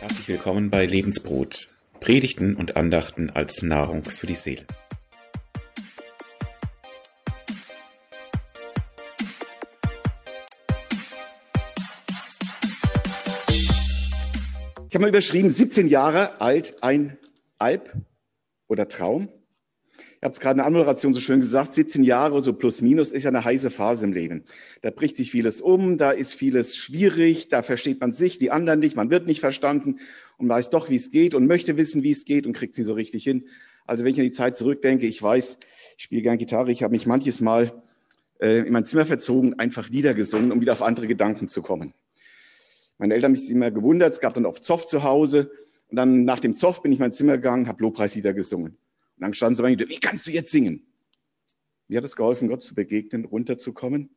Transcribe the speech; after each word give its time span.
Herzlich 0.00 0.28
willkommen 0.28 0.70
bei 0.70 0.86
Lebensbrot, 0.86 1.68
Predigten 2.00 2.56
und 2.56 2.78
Andachten 2.78 3.28
als 3.28 3.60
Nahrung 3.60 4.02
für 4.02 4.26
die 4.26 4.34
Seele. 4.34 4.64
Ich 14.88 14.94
habe 14.94 15.02
mal 15.02 15.08
überschrieben, 15.08 15.50
17 15.50 15.86
Jahre 15.86 16.40
alt, 16.40 16.82
ein 16.82 17.18
Alp 17.58 17.92
oder 18.68 18.88
Traum. 18.88 19.28
Ihr 19.98 20.26
habt 20.26 20.34
es 20.34 20.40
gerade 20.40 20.52
in 20.52 20.58
der 20.58 20.66
Anmoderation 20.66 21.12
so 21.12 21.20
schön 21.20 21.40
gesagt, 21.40 21.72
17 21.72 22.02
Jahre, 22.02 22.42
so 22.42 22.52
plus 22.52 22.82
minus, 22.82 23.12
ist 23.12 23.24
ja 23.24 23.30
eine 23.30 23.44
heiße 23.44 23.70
Phase 23.70 24.04
im 24.04 24.12
Leben. 24.12 24.44
Da 24.82 24.90
bricht 24.90 25.16
sich 25.16 25.30
vieles 25.30 25.60
um, 25.60 25.98
da 25.98 26.10
ist 26.10 26.34
vieles 26.34 26.76
schwierig, 26.76 27.48
da 27.48 27.62
versteht 27.62 28.00
man 28.00 28.12
sich, 28.12 28.38
die 28.38 28.50
anderen 28.50 28.80
nicht, 28.80 28.96
man 28.96 29.10
wird 29.10 29.26
nicht 29.26 29.40
verstanden 29.40 30.00
und 30.38 30.48
weiß 30.48 30.70
doch, 30.70 30.90
wie 30.90 30.96
es 30.96 31.10
geht 31.10 31.34
und 31.34 31.46
möchte 31.46 31.76
wissen, 31.76 32.02
wie 32.02 32.10
es 32.10 32.24
geht 32.24 32.46
und 32.46 32.52
kriegt 32.54 32.74
sie 32.74 32.84
so 32.84 32.94
richtig 32.94 33.24
hin. 33.24 33.46
Also 33.86 34.04
wenn 34.04 34.12
ich 34.12 34.18
an 34.18 34.24
die 34.24 34.32
Zeit 34.32 34.56
zurückdenke, 34.56 35.06
ich 35.06 35.22
weiß, 35.22 35.58
ich 35.96 36.04
spiele 36.04 36.22
gern 36.22 36.38
Gitarre, 36.38 36.72
ich 36.72 36.82
habe 36.82 36.92
mich 36.92 37.06
manches 37.06 37.40
Mal 37.40 37.82
äh, 38.40 38.66
in 38.66 38.72
mein 38.72 38.84
Zimmer 38.84 39.06
verzogen, 39.06 39.58
einfach 39.58 39.88
Lieder 39.88 40.14
gesungen, 40.14 40.52
um 40.52 40.60
wieder 40.60 40.72
auf 40.72 40.82
andere 40.82 41.06
Gedanken 41.06 41.48
zu 41.48 41.62
kommen. 41.62 41.94
Meine 42.98 43.14
Eltern 43.14 43.32
haben 43.32 43.36
sich 43.36 43.50
immer 43.50 43.70
gewundert, 43.70 44.14
es 44.14 44.20
gab 44.20 44.34
dann 44.34 44.46
oft 44.46 44.62
Zoff 44.62 44.86
zu 44.86 45.02
Hause. 45.02 45.50
Und 45.88 45.96
dann 45.96 46.24
nach 46.24 46.40
dem 46.40 46.54
Zoff 46.54 46.82
bin 46.82 46.92
ich 46.92 46.98
in 46.98 47.02
mein 47.02 47.12
Zimmer 47.12 47.36
gegangen, 47.36 47.68
habe 47.68 47.82
Lobpreislieder 47.82 48.34
gesungen. 48.34 48.72
Und 48.72 49.20
dann 49.20 49.34
standen 49.34 49.56
sie 49.56 49.62
bei 49.62 49.70
mir, 49.70 49.88
wie 49.88 50.00
kannst 50.00 50.26
du 50.26 50.30
jetzt 50.30 50.50
singen? 50.50 50.86
Mir 51.88 51.98
hat 51.98 52.04
es 52.04 52.16
geholfen, 52.16 52.48
Gott 52.48 52.62
zu 52.62 52.74
begegnen, 52.74 53.24
runterzukommen 53.24 54.10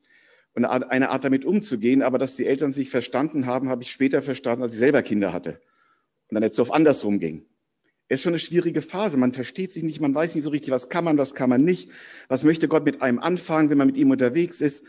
und 0.53 0.65
eine 0.65 1.09
Art 1.09 1.23
damit 1.23 1.45
umzugehen. 1.45 2.01
Aber 2.01 2.17
dass 2.17 2.35
die 2.35 2.47
Eltern 2.47 2.71
sich 2.71 2.89
verstanden 2.89 3.45
haben, 3.45 3.69
habe 3.69 3.83
ich 3.83 3.91
später 3.91 4.21
verstanden, 4.21 4.63
als 4.63 4.73
ich 4.73 4.79
selber 4.79 5.03
Kinder 5.03 5.31
hatte. 5.31 5.61
Und 6.29 6.35
dann 6.35 6.41
der 6.41 6.51
Zoff 6.51 6.71
andersrum 6.71 7.19
ging. 7.19 7.45
Es 8.07 8.19
ist 8.19 8.23
schon 8.23 8.33
eine 8.33 8.39
schwierige 8.39 8.81
Phase. 8.81 9.17
Man 9.17 9.33
versteht 9.33 9.71
sich 9.71 9.83
nicht, 9.83 10.01
man 10.01 10.15
weiß 10.15 10.33
nicht 10.33 10.43
so 10.43 10.49
richtig, 10.49 10.71
was 10.71 10.89
kann 10.89 11.03
man, 11.03 11.19
was 11.19 11.35
kann 11.35 11.49
man 11.49 11.63
nicht. 11.63 11.91
Was 12.27 12.43
möchte 12.43 12.67
Gott 12.67 12.83
mit 12.83 13.03
einem 13.03 13.19
anfangen, 13.19 13.69
wenn 13.69 13.77
man 13.77 13.87
mit 13.87 13.97
ihm 13.97 14.09
unterwegs 14.09 14.61
ist? 14.61 14.83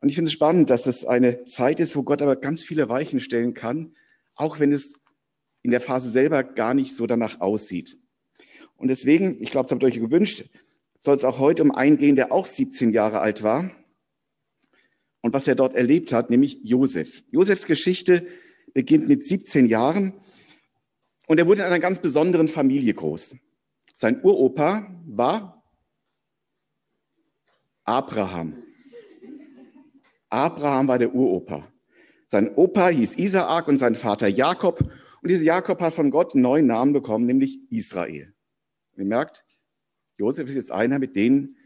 Und 0.00 0.08
ich 0.08 0.16
finde 0.16 0.28
es 0.28 0.32
spannend, 0.32 0.68
dass 0.68 0.86
es 0.86 1.04
eine 1.04 1.44
Zeit 1.44 1.78
ist, 1.78 1.94
wo 1.94 2.02
Gott 2.02 2.22
aber 2.22 2.34
ganz 2.34 2.62
viele 2.64 2.88
Weichen 2.88 3.20
stellen 3.20 3.54
kann, 3.54 3.94
auch 4.34 4.58
wenn 4.58 4.72
es 4.72 4.94
in 5.62 5.70
der 5.70 5.80
Phase 5.80 6.10
selber 6.10 6.42
gar 6.42 6.74
nicht 6.74 6.96
so 6.96 7.06
danach 7.06 7.40
aussieht. 7.40 7.98
Und 8.76 8.88
deswegen, 8.88 9.40
ich 9.42 9.50
glaube, 9.50 9.64
das 9.66 9.72
habt 9.72 9.82
ihr 9.82 9.88
euch 9.88 10.00
gewünscht, 10.00 10.44
soll 10.98 11.14
es 11.14 11.24
auch 11.24 11.38
heute 11.38 11.62
um 11.62 11.70
einen 11.70 11.98
gehen, 11.98 12.16
der 12.16 12.32
auch 12.32 12.46
17 12.46 12.92
Jahre 12.92 13.20
alt 13.20 13.42
war 13.42 13.70
und 15.20 15.34
was 15.34 15.48
er 15.48 15.54
dort 15.54 15.74
erlebt 15.74 16.12
hat, 16.12 16.30
nämlich 16.30 16.58
Josef. 16.62 17.22
Josefs 17.30 17.66
Geschichte 17.66 18.26
beginnt 18.74 19.08
mit 19.08 19.24
17 19.24 19.66
Jahren 19.66 20.14
und 21.26 21.38
er 21.38 21.46
wurde 21.46 21.62
in 21.62 21.66
einer 21.66 21.80
ganz 21.80 21.98
besonderen 21.98 22.48
Familie 22.48 22.94
groß. 22.94 23.36
Sein 23.94 24.20
Uropa 24.22 24.90
war 25.06 25.62
Abraham. 27.84 28.62
Abraham 30.28 30.88
war 30.88 30.98
der 30.98 31.14
Uropa. 31.14 31.70
Sein 32.28 32.54
Opa 32.54 32.88
hieß 32.88 33.16
Isaak 33.18 33.66
und 33.66 33.78
sein 33.78 33.96
Vater 33.96 34.28
Jakob. 34.28 34.88
Und 35.22 35.30
dieser 35.30 35.44
Jakob 35.44 35.80
hat 35.80 35.94
von 35.94 36.10
Gott 36.10 36.34
einen 36.34 36.42
neuen 36.42 36.66
Namen 36.66 36.92
bekommen, 36.92 37.26
nämlich 37.26 37.58
Israel. 37.70 38.34
Und 38.92 39.02
ihr 39.02 39.06
merkt, 39.06 39.44
Josef 40.16 40.48
ist 40.48 40.56
jetzt 40.56 40.72
einer 40.72 40.98
mit 40.98 41.16
denen, 41.16 41.56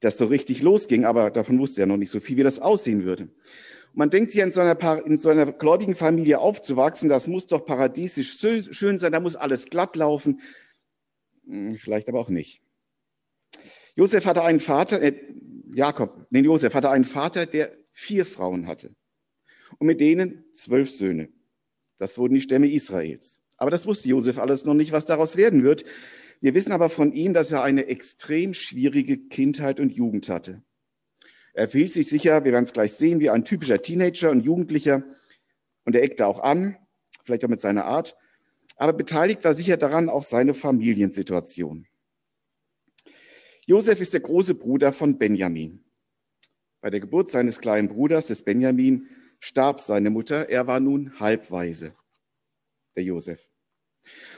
das 0.00 0.18
so 0.18 0.26
richtig 0.26 0.62
losging, 0.62 1.04
aber 1.04 1.30
davon 1.30 1.58
wusste 1.58 1.82
er 1.82 1.86
noch 1.86 1.96
nicht 1.96 2.10
so 2.10 2.20
viel, 2.20 2.36
wie 2.36 2.42
das 2.42 2.58
aussehen 2.58 3.04
würde. 3.04 3.24
Und 3.24 3.96
man 3.96 4.10
denkt 4.10 4.30
sich, 4.30 4.40
in 4.40 4.50
so, 4.50 4.60
einer, 4.60 5.06
in 5.06 5.18
so 5.18 5.30
einer 5.30 5.50
gläubigen 5.52 5.94
Familie 5.94 6.38
aufzuwachsen, 6.38 7.08
das 7.08 7.28
muss 7.28 7.46
doch 7.46 7.64
paradiesisch 7.64 8.38
schön 8.38 8.98
sein, 8.98 9.12
da 9.12 9.20
muss 9.20 9.36
alles 9.36 9.66
glatt 9.66 9.96
laufen. 9.96 10.40
Hm, 11.46 11.76
vielleicht 11.76 12.08
aber 12.08 12.20
auch 12.20 12.28
nicht. 12.28 12.62
Josef 13.94 14.26
hatte 14.26 14.42
einen 14.42 14.60
Vater, 14.60 15.00
äh, 15.00 15.14
Jakob, 15.72 16.26
nee, 16.30 16.40
Josef 16.40 16.74
hatte 16.74 16.90
einen 16.90 17.04
Vater, 17.04 17.46
der 17.46 17.72
vier 17.92 18.26
Frauen 18.26 18.66
hatte 18.66 18.94
und 19.78 19.86
mit 19.86 20.00
denen 20.00 20.44
zwölf 20.52 20.90
Söhne. 20.90 21.30
Das 21.98 22.18
wurden 22.18 22.34
die 22.34 22.40
Stämme 22.40 22.70
Israels. 22.70 23.40
Aber 23.56 23.70
das 23.70 23.86
wusste 23.86 24.08
Josef 24.08 24.38
alles 24.38 24.64
noch 24.64 24.74
nicht, 24.74 24.92
was 24.92 25.06
daraus 25.06 25.36
werden 25.36 25.64
wird. 25.64 25.84
Wir 26.40 26.54
wissen 26.54 26.72
aber 26.72 26.90
von 26.90 27.12
ihm, 27.12 27.32
dass 27.32 27.52
er 27.52 27.62
eine 27.62 27.86
extrem 27.86 28.52
schwierige 28.52 29.18
Kindheit 29.18 29.80
und 29.80 29.92
Jugend 29.92 30.28
hatte. 30.28 30.62
Er 31.54 31.68
fühlt 31.70 31.92
sich 31.92 32.08
sicher, 32.08 32.44
wir 32.44 32.52
werden 32.52 32.64
es 32.64 32.74
gleich 32.74 32.92
sehen, 32.92 33.18
wie 33.18 33.30
ein 33.30 33.44
typischer 33.44 33.80
Teenager 33.80 34.30
und 34.30 34.44
Jugendlicher. 34.44 35.04
Und 35.84 35.96
er 35.96 36.02
eckte 36.02 36.26
auch 36.26 36.40
an, 36.40 36.76
vielleicht 37.24 37.44
auch 37.44 37.48
mit 37.48 37.60
seiner 37.60 37.86
Art. 37.86 38.16
Aber 38.76 38.92
beteiligt 38.92 39.42
war 39.42 39.54
sicher 39.54 39.78
daran 39.78 40.10
auch 40.10 40.22
seine 40.22 40.52
Familiensituation. 40.52 41.86
Josef 43.64 44.00
ist 44.00 44.12
der 44.12 44.20
große 44.20 44.54
Bruder 44.54 44.92
von 44.92 45.16
Benjamin. 45.16 45.82
Bei 46.82 46.90
der 46.90 47.00
Geburt 47.00 47.30
seines 47.30 47.58
kleinen 47.58 47.88
Bruders, 47.88 48.26
des 48.26 48.42
Benjamin, 48.42 49.08
starb 49.46 49.80
seine 49.80 50.10
Mutter. 50.10 50.48
Er 50.48 50.66
war 50.66 50.80
nun 50.80 51.20
halbweise, 51.20 51.94
der 52.96 53.04
Josef. 53.04 53.48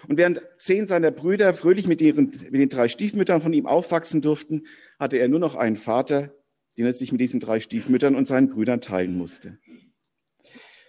Und 0.07 0.17
während 0.17 0.43
zehn 0.59 0.87
seiner 0.87 1.11
Brüder 1.11 1.55
fröhlich 1.55 1.87
mit, 1.87 2.01
ihren, 2.01 2.27
mit 2.27 2.55
den 2.55 2.69
drei 2.69 2.89
Stiefmüttern 2.89 3.41
von 3.41 3.53
ihm 3.53 3.67
aufwachsen 3.67 4.23
durften, 4.23 4.67
hatte 4.99 5.19
er 5.19 5.29
nur 5.29 5.41
noch 5.41 5.55
einen 5.55 5.77
Vater, 5.77 6.35
den 6.77 6.87
er 6.87 6.93
sich 6.93 7.11
mit 7.13 7.21
diesen 7.21 7.41
drei 7.41 7.61
Stiefmüttern 7.61 8.15
und 8.15 8.27
seinen 8.27 8.49
Brüdern 8.51 8.81
teilen 8.81 9.17
musste. 9.17 9.59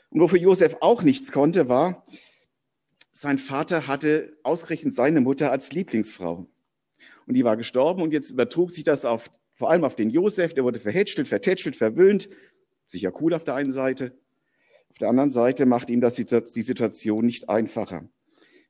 Und 0.10 0.22
wofür 0.22 0.40
Josef 0.40 0.78
auch 0.82 1.04
nichts 1.04 1.32
konnte, 1.32 1.70
war, 1.70 2.06
sein 3.12 3.38
Vater 3.38 3.88
hatte 3.88 4.38
ausgerechnet 4.44 4.96
seine 4.96 5.22
Mutter 5.22 5.52
als 5.52 5.72
Lieblingsfrau. 5.72 6.48
Und 7.26 7.34
die 7.34 7.44
war 7.44 7.58
gestorben 7.58 8.02
und 8.02 8.12
jetzt 8.12 8.32
übertrug 8.32 8.72
sich 8.72 8.84
das 8.84 9.06
auf 9.06 9.30
vor 9.60 9.70
allem 9.70 9.84
auf 9.84 9.98
den 9.98 10.10
Josef, 10.10 10.54
der 10.54 10.64
wurde 10.64 10.80
verhätschelt, 10.80 11.28
vertätschelt, 11.28 11.76
verwöhnt. 11.76 12.30
Sicher 12.90 13.14
cool 13.22 13.36
auf 13.36 13.44
der 13.44 13.54
einen 13.54 13.72
Seite. 13.72 14.18
Auf 14.90 14.98
der 14.98 15.10
anderen 15.10 15.30
Seite 15.30 15.68
macht 15.68 15.92
ihm 15.92 16.02
das 16.02 16.16
die 16.16 16.62
Situation 16.64 17.24
nicht 17.24 17.48
einfacher. 17.48 18.10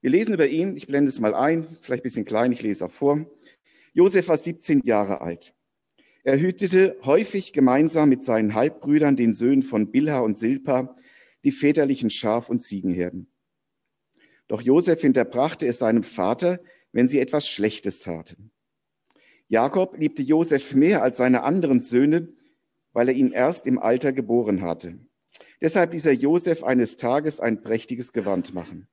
Wir 0.01 0.09
lesen 0.09 0.33
über 0.33 0.45
ihn, 0.45 0.75
ich 0.75 0.87
blende 0.87 1.09
es 1.09 1.21
mal 1.21 1.33
ein, 1.33 1.73
vielleicht 1.81 2.01
ein 2.01 2.03
bisschen 2.03 2.25
klein, 2.25 2.51
ich 2.51 2.61
lese 2.61 2.85
auch 2.85 2.91
vor. 2.91 3.25
Josef 3.93 4.27
war 4.27 4.37
17 4.37 4.81
Jahre 4.83 5.21
alt. 5.21 5.53
Er 6.23 6.37
hütete 6.37 6.97
häufig 7.05 7.53
gemeinsam 7.53 8.09
mit 8.09 8.21
seinen 8.21 8.55
Halbbrüdern, 8.55 9.15
den 9.15 9.31
Söhnen 9.31 9.63
von 9.63 9.89
Bilha 9.89 10.19
und 10.19 10.37
Silpa, 10.37 10.97
die 11.45 11.53
väterlichen 11.53 12.09
Schaf- 12.09 12.49
und 12.49 12.59
Ziegenherden. 12.59 13.31
Doch 14.49 14.61
Josef 14.61 14.99
hinterbrachte 14.99 15.65
es 15.65 15.79
seinem 15.79 16.03
Vater, 16.03 16.59
wenn 16.91 17.07
sie 17.07 17.21
etwas 17.21 17.47
Schlechtes 17.47 18.01
taten. 18.01 18.51
Jakob 19.47 19.97
liebte 19.97 20.23
Josef 20.23 20.75
mehr 20.75 21.03
als 21.03 21.15
seine 21.17 21.43
anderen 21.43 21.79
Söhne, 21.79 22.33
weil 22.99 23.07
er 23.07 23.15
ihn 23.15 23.31
erst 23.31 23.65
im 23.65 23.79
Alter 23.79 24.11
geboren 24.11 24.61
hatte. 24.61 24.99
Deshalb 25.61 25.93
ließ 25.93 26.05
er 26.07 26.15
Josef 26.15 26.65
eines 26.65 26.97
Tages 26.97 27.39
ein 27.39 27.61
prächtiges 27.61 28.11
Gewand 28.11 28.53
machen. 28.53 28.89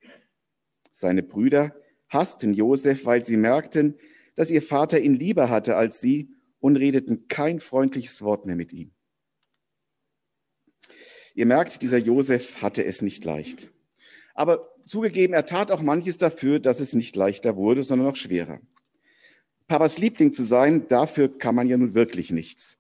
Seine 0.93 1.25
Brüder 1.25 1.75
hassten 2.09 2.55
Josef, 2.55 3.05
weil 3.05 3.25
sie 3.25 3.37
merkten, 3.37 3.99
dass 4.37 4.53
ihr 4.53 4.63
Vater 4.63 5.01
ihn 5.01 5.15
lieber 5.15 5.51
hatte 5.51 5.75
als 5.75 6.01
sie 6.01 6.31
und 6.61 6.77
redeten 6.77 7.27
kein 7.27 7.59
freundliches 7.59 8.23
Wort 8.23 8.47
mehr 8.47 8.55
mit 8.55 8.73
ihm. 8.73 8.93
Ihr 11.35 11.47
merkt, 11.47 11.83
dieser 11.83 11.99
Josef 11.99 12.63
hatte 12.63 12.85
es 12.85 13.03
nicht 13.03 13.25
leicht. 13.25 13.73
Aber 14.35 14.73
zugegeben, 14.87 15.35
er 15.35 15.47
tat 15.47 15.73
auch 15.73 15.83
manches 15.83 16.17
dafür, 16.17 16.61
dass 16.61 16.79
es 16.79 16.95
nicht 16.95 17.17
leichter 17.17 17.57
wurde, 17.57 17.83
sondern 17.83 18.07
noch 18.07 18.15
schwerer. 18.15 18.61
Papas 19.67 19.99
Liebling 19.99 20.33
zu 20.33 20.45
sein, 20.45 20.87
dafür 20.87 21.37
kann 21.37 21.57
man 21.57 21.67
ja 21.67 21.77
nun 21.77 21.95
wirklich 21.95 22.31
nichts. 22.31 22.79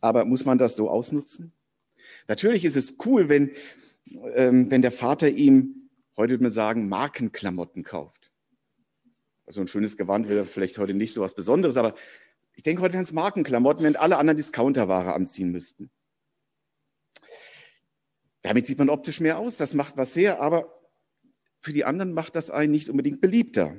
Aber 0.00 0.24
muss 0.24 0.44
man 0.44 0.58
das 0.58 0.76
so 0.76 0.90
ausnutzen? 0.90 1.52
Natürlich 2.26 2.64
ist 2.64 2.76
es 2.76 2.94
cool, 3.04 3.28
wenn, 3.28 3.52
ähm, 4.34 4.70
wenn 4.70 4.82
der 4.82 4.92
Vater 4.92 5.28
ihm, 5.28 5.90
heute 6.16 6.32
würde 6.32 6.44
man 6.44 6.52
sagen, 6.52 6.88
Markenklamotten 6.88 7.84
kauft. 7.84 8.30
Also 9.46 9.60
ein 9.60 9.68
schönes 9.68 9.96
Gewand 9.96 10.28
wäre 10.28 10.44
vielleicht 10.44 10.78
heute 10.78 10.94
nicht 10.94 11.14
so 11.14 11.22
was 11.22 11.34
Besonderes, 11.34 11.76
aber 11.76 11.94
ich 12.54 12.62
denke, 12.62 12.82
heute 12.82 12.94
wären 12.94 13.04
es 13.04 13.12
Markenklamotten, 13.12 13.84
wenn 13.84 13.96
alle 13.96 14.18
anderen 14.18 14.36
Discounterware 14.36 15.14
anziehen 15.14 15.50
müssten. 15.50 15.90
Damit 18.42 18.66
sieht 18.66 18.78
man 18.78 18.90
optisch 18.90 19.20
mehr 19.20 19.38
aus, 19.38 19.56
das 19.56 19.74
macht 19.74 19.96
was 19.96 20.14
her, 20.16 20.40
aber 20.40 20.74
für 21.60 21.72
die 21.72 21.84
anderen 21.84 22.12
macht 22.12 22.36
das 22.36 22.50
einen 22.50 22.72
nicht 22.72 22.88
unbedingt 22.88 23.20
beliebter. 23.20 23.76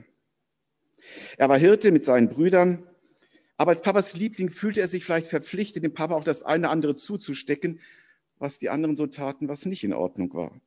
Er 1.38 1.50
war 1.50 1.58
Hirte 1.58 1.92
mit 1.92 2.04
seinen 2.04 2.30
Brüdern, 2.30 2.88
aber 3.60 3.72
als 3.72 3.82
Papas 3.82 4.16
Liebling 4.16 4.50
fühlte 4.50 4.80
er 4.80 4.88
sich 4.88 5.04
vielleicht 5.04 5.30
verpflichtet, 5.30 5.84
dem 5.84 5.94
Papa 5.94 6.16
auch 6.16 6.24
das 6.24 6.44
eine 6.44 6.62
oder 6.62 6.72
andere 6.72 6.96
zuzustecken, 6.96 7.82
was 8.38 8.58
die 8.58 8.70
anderen 8.70 8.96
so 8.96 9.06
taten, 9.06 9.50
was 9.50 9.66
nicht 9.66 9.84
in 9.84 9.92
Ordnung 9.92 10.34
war. 10.34 10.62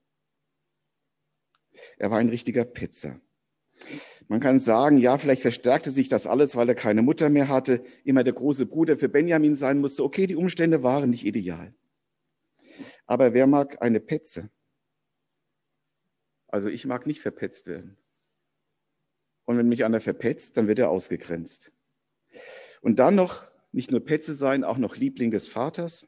Er 1.96 2.10
war 2.10 2.18
ein 2.18 2.28
richtiger 2.28 2.66
Petzer. 2.66 3.18
Man 4.28 4.40
kann 4.40 4.60
sagen, 4.60 4.98
ja, 4.98 5.16
vielleicht 5.16 5.40
verstärkte 5.40 5.90
sich 5.90 6.10
das 6.10 6.26
alles, 6.26 6.54
weil 6.54 6.68
er 6.68 6.74
keine 6.74 7.00
Mutter 7.00 7.30
mehr 7.30 7.48
hatte, 7.48 7.82
immer 8.04 8.24
der 8.24 8.34
große 8.34 8.66
Bruder 8.66 8.98
für 8.98 9.08
Benjamin 9.08 9.54
sein 9.54 9.78
musste. 9.78 10.04
Okay, 10.04 10.26
die 10.26 10.36
Umstände 10.36 10.82
waren 10.82 11.08
nicht 11.08 11.24
ideal. 11.24 11.72
Aber 13.06 13.32
wer 13.32 13.46
mag 13.46 13.80
eine 13.80 14.00
Petze? 14.00 14.50
Also 16.46 16.68
ich 16.68 16.84
mag 16.84 17.06
nicht 17.06 17.22
verpetzt 17.22 17.68
werden. 17.68 17.96
Und 19.46 19.56
wenn 19.56 19.68
mich 19.68 19.86
einer 19.86 20.02
verpetzt, 20.02 20.58
dann 20.58 20.68
wird 20.68 20.78
er 20.78 20.90
ausgegrenzt. 20.90 21.72
Und 22.82 22.98
dann 22.98 23.14
noch 23.14 23.44
nicht 23.72 23.90
nur 23.90 24.04
Petze 24.04 24.34
sein, 24.34 24.64
auch 24.64 24.76
noch 24.76 24.96
Liebling 24.96 25.30
des 25.30 25.48
Vaters. 25.48 26.06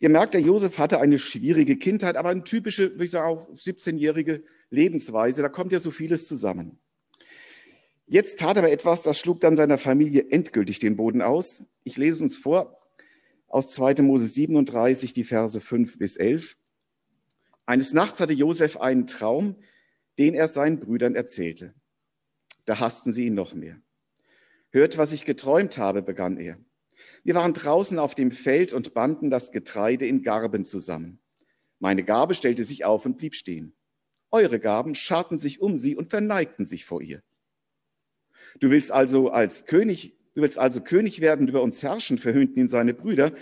Ihr 0.00 0.08
merkt, 0.08 0.34
der 0.34 0.40
Josef 0.40 0.78
hatte 0.78 1.00
eine 1.00 1.18
schwierige 1.18 1.76
Kindheit, 1.76 2.16
aber 2.16 2.30
eine 2.30 2.42
typische, 2.42 2.92
würde 2.92 3.04
ich 3.04 3.10
sagen, 3.12 3.28
auch 3.28 3.48
17-jährige 3.54 4.42
Lebensweise. 4.70 5.42
Da 5.42 5.48
kommt 5.48 5.70
ja 5.70 5.78
so 5.78 5.90
vieles 5.90 6.26
zusammen. 6.26 6.80
Jetzt 8.06 8.38
tat 8.38 8.58
aber 8.58 8.70
etwas, 8.70 9.02
das 9.02 9.18
schlug 9.18 9.40
dann 9.40 9.56
seiner 9.56 9.78
Familie 9.78 10.26
endgültig 10.30 10.78
den 10.78 10.96
Boden 10.96 11.22
aus. 11.22 11.62
Ich 11.84 11.96
lese 11.96 12.22
uns 12.22 12.36
vor 12.36 12.80
aus 13.46 13.70
2. 13.70 14.02
Mose 14.02 14.26
37, 14.26 15.12
die 15.12 15.24
Verse 15.24 15.60
5 15.60 15.98
bis 15.98 16.16
11. 16.16 16.56
Eines 17.66 17.92
Nachts 17.92 18.20
hatte 18.20 18.32
Josef 18.32 18.76
einen 18.76 19.06
Traum, 19.06 19.56
den 20.18 20.34
er 20.34 20.48
seinen 20.48 20.80
Brüdern 20.80 21.14
erzählte. 21.14 21.74
Da 22.66 22.80
hassten 22.80 23.12
sie 23.12 23.26
ihn 23.26 23.34
noch 23.34 23.54
mehr. 23.54 23.80
Hört, 24.74 24.98
was 24.98 25.12
ich 25.12 25.24
geträumt 25.24 25.78
habe, 25.78 26.02
begann 26.02 26.36
er. 26.36 26.58
Wir 27.22 27.36
waren 27.36 27.54
draußen 27.54 27.96
auf 28.00 28.16
dem 28.16 28.32
Feld 28.32 28.72
und 28.72 28.92
banden 28.92 29.30
das 29.30 29.52
Getreide 29.52 30.04
in 30.04 30.24
Garben 30.24 30.64
zusammen. 30.64 31.20
Meine 31.78 32.02
Gabe 32.02 32.34
stellte 32.34 32.64
sich 32.64 32.84
auf 32.84 33.06
und 33.06 33.16
blieb 33.16 33.36
stehen. 33.36 33.76
Eure 34.32 34.58
Gaben 34.58 34.96
scharten 34.96 35.38
sich 35.38 35.60
um 35.60 35.78
sie 35.78 35.94
und 35.94 36.10
verneigten 36.10 36.64
sich 36.64 36.86
vor 36.86 37.02
ihr. 37.02 37.22
Du 38.58 38.70
willst 38.70 38.90
also 38.90 39.30
als 39.30 39.64
König, 39.64 40.16
du 40.34 40.42
willst 40.42 40.58
also 40.58 40.80
König 40.80 41.20
werden 41.20 41.46
über 41.46 41.62
uns 41.62 41.80
herrschen, 41.84 42.18
verhöhnten 42.18 42.58
ihn 42.58 42.68
seine 42.68 42.94
Brüder, 42.94 43.32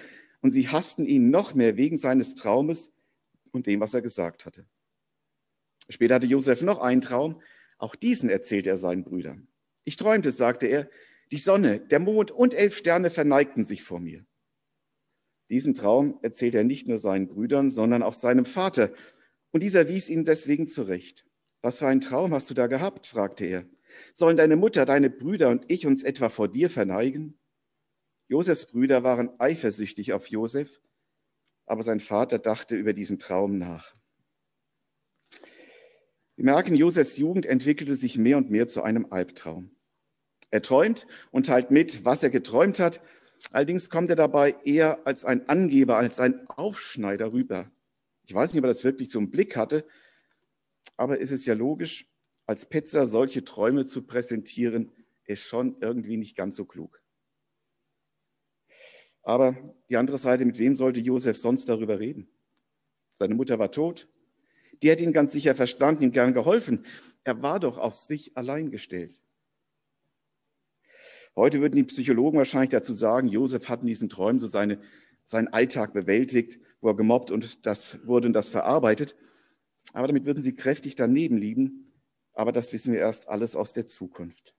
und 0.42 0.50
sie 0.50 0.68
hassten 0.68 1.06
ihn 1.06 1.30
noch 1.30 1.54
mehr 1.54 1.78
wegen 1.78 1.96
seines 1.96 2.34
Traumes 2.34 2.92
und 3.52 3.66
dem, 3.66 3.80
was 3.80 3.94
er 3.94 4.02
gesagt 4.02 4.44
hatte. 4.44 4.66
Später 5.88 6.16
hatte 6.16 6.26
Josef 6.26 6.60
noch 6.60 6.80
einen 6.80 7.00
Traum, 7.00 7.40
auch 7.78 7.94
diesen 7.94 8.28
erzählte 8.28 8.68
er 8.68 8.76
seinen 8.76 9.02
Brüdern. 9.02 9.48
Ich 9.84 9.96
träumte, 9.96 10.30
sagte 10.30 10.66
er, 10.66 10.90
die 11.32 11.38
Sonne, 11.38 11.80
der 11.80 11.98
Mond 11.98 12.30
und 12.30 12.52
elf 12.52 12.76
Sterne 12.76 13.08
verneigten 13.10 13.64
sich 13.64 13.82
vor 13.82 13.98
mir. 14.00 14.24
Diesen 15.50 15.72
Traum 15.72 16.18
erzählt 16.22 16.54
er 16.54 16.62
nicht 16.62 16.86
nur 16.86 16.98
seinen 16.98 17.26
Brüdern, 17.26 17.70
sondern 17.70 18.02
auch 18.02 18.14
seinem 18.14 18.44
Vater. 18.44 18.92
Und 19.50 19.62
dieser 19.62 19.88
wies 19.88 20.10
ihn 20.10 20.24
deswegen 20.24 20.68
zurecht. 20.68 21.26
Was 21.62 21.78
für 21.78 21.86
einen 21.86 22.02
Traum 22.02 22.34
hast 22.34 22.50
du 22.50 22.54
da 22.54 22.66
gehabt? 22.66 23.06
fragte 23.06 23.46
er. 23.46 23.66
Sollen 24.12 24.36
deine 24.36 24.56
Mutter, 24.56 24.84
deine 24.84 25.10
Brüder 25.10 25.48
und 25.48 25.64
ich 25.68 25.86
uns 25.86 26.02
etwa 26.02 26.28
vor 26.28 26.48
dir 26.48 26.68
verneigen? 26.68 27.38
Josefs 28.28 28.66
Brüder 28.66 29.02
waren 29.02 29.30
eifersüchtig 29.38 30.12
auf 30.12 30.28
Josef, 30.28 30.80
aber 31.66 31.82
sein 31.82 32.00
Vater 32.00 32.38
dachte 32.38 32.76
über 32.76 32.92
diesen 32.92 33.18
Traum 33.18 33.58
nach. 33.58 33.94
Wir 36.36 36.44
merken, 36.44 36.74
Josefs 36.74 37.16
Jugend 37.16 37.46
entwickelte 37.46 37.94
sich 37.94 38.18
mehr 38.18 38.36
und 38.36 38.50
mehr 38.50 38.68
zu 38.68 38.82
einem 38.82 39.06
Albtraum. 39.10 39.70
Er 40.52 40.60
träumt 40.60 41.06
und 41.30 41.46
teilt 41.46 41.70
mit, 41.70 42.04
was 42.04 42.22
er 42.22 42.28
geträumt 42.28 42.78
hat. 42.78 43.00
Allerdings 43.52 43.88
kommt 43.88 44.10
er 44.10 44.16
dabei 44.16 44.54
eher 44.64 45.06
als 45.06 45.24
ein 45.24 45.48
Angeber, 45.48 45.96
als 45.96 46.20
ein 46.20 46.46
Aufschneider 46.48 47.32
rüber. 47.32 47.70
Ich 48.26 48.34
weiß 48.34 48.52
nicht, 48.52 48.60
ob 48.60 48.66
er 48.66 48.72
das 48.72 48.84
wirklich 48.84 49.10
so 49.10 49.18
im 49.18 49.30
Blick 49.30 49.56
hatte, 49.56 49.84
aber 50.98 51.18
ist 51.18 51.32
es 51.32 51.46
ja 51.46 51.54
logisch, 51.54 52.06
als 52.46 52.66
Petzer 52.66 53.06
solche 53.06 53.44
Träume 53.44 53.86
zu 53.86 54.02
präsentieren, 54.02 54.92
ist 55.24 55.42
schon 55.42 55.76
irgendwie 55.80 56.18
nicht 56.18 56.36
ganz 56.36 56.54
so 56.54 56.66
klug. 56.66 57.02
Aber 59.22 59.56
die 59.88 59.96
andere 59.96 60.18
Seite, 60.18 60.44
mit 60.44 60.58
wem 60.58 60.76
sollte 60.76 61.00
Josef 61.00 61.38
sonst 61.38 61.68
darüber 61.68 61.98
reden? 61.98 62.28
Seine 63.14 63.34
Mutter 63.34 63.58
war 63.58 63.70
tot. 63.70 64.06
Die 64.82 64.90
hätte 64.90 65.02
ihn 65.02 65.12
ganz 65.14 65.32
sicher 65.32 65.54
verstanden, 65.54 66.02
ihm 66.02 66.12
gern 66.12 66.34
geholfen. 66.34 66.84
Er 67.24 67.40
war 67.40 67.58
doch 67.58 67.78
auf 67.78 67.94
sich 67.94 68.36
allein 68.36 68.70
gestellt. 68.70 69.21
Heute 71.34 71.60
würden 71.60 71.76
die 71.76 71.84
Psychologen 71.84 72.36
wahrscheinlich 72.36 72.70
dazu 72.70 72.92
sagen, 72.92 73.28
Josef 73.28 73.68
hat 73.68 73.80
in 73.80 73.86
diesen 73.86 74.08
Träumen 74.08 74.38
so 74.38 74.46
seine, 74.46 74.78
seinen 75.24 75.48
Alltag 75.48 75.94
bewältigt, 75.94 76.60
wo 76.80 76.88
er 76.88 76.96
gemobbt 76.96 77.30
und 77.30 77.64
das 77.64 78.06
wurde 78.06 78.26
und 78.26 78.34
das 78.34 78.50
verarbeitet. 78.50 79.16
Aber 79.94 80.06
damit 80.06 80.26
würden 80.26 80.42
sie 80.42 80.54
kräftig 80.54 80.94
daneben 80.94 81.38
liegen. 81.38 81.92
Aber 82.34 82.52
das 82.52 82.72
wissen 82.72 82.92
wir 82.92 83.00
erst 83.00 83.28
alles 83.28 83.56
aus 83.56 83.72
der 83.72 83.86
Zukunft. 83.86 84.54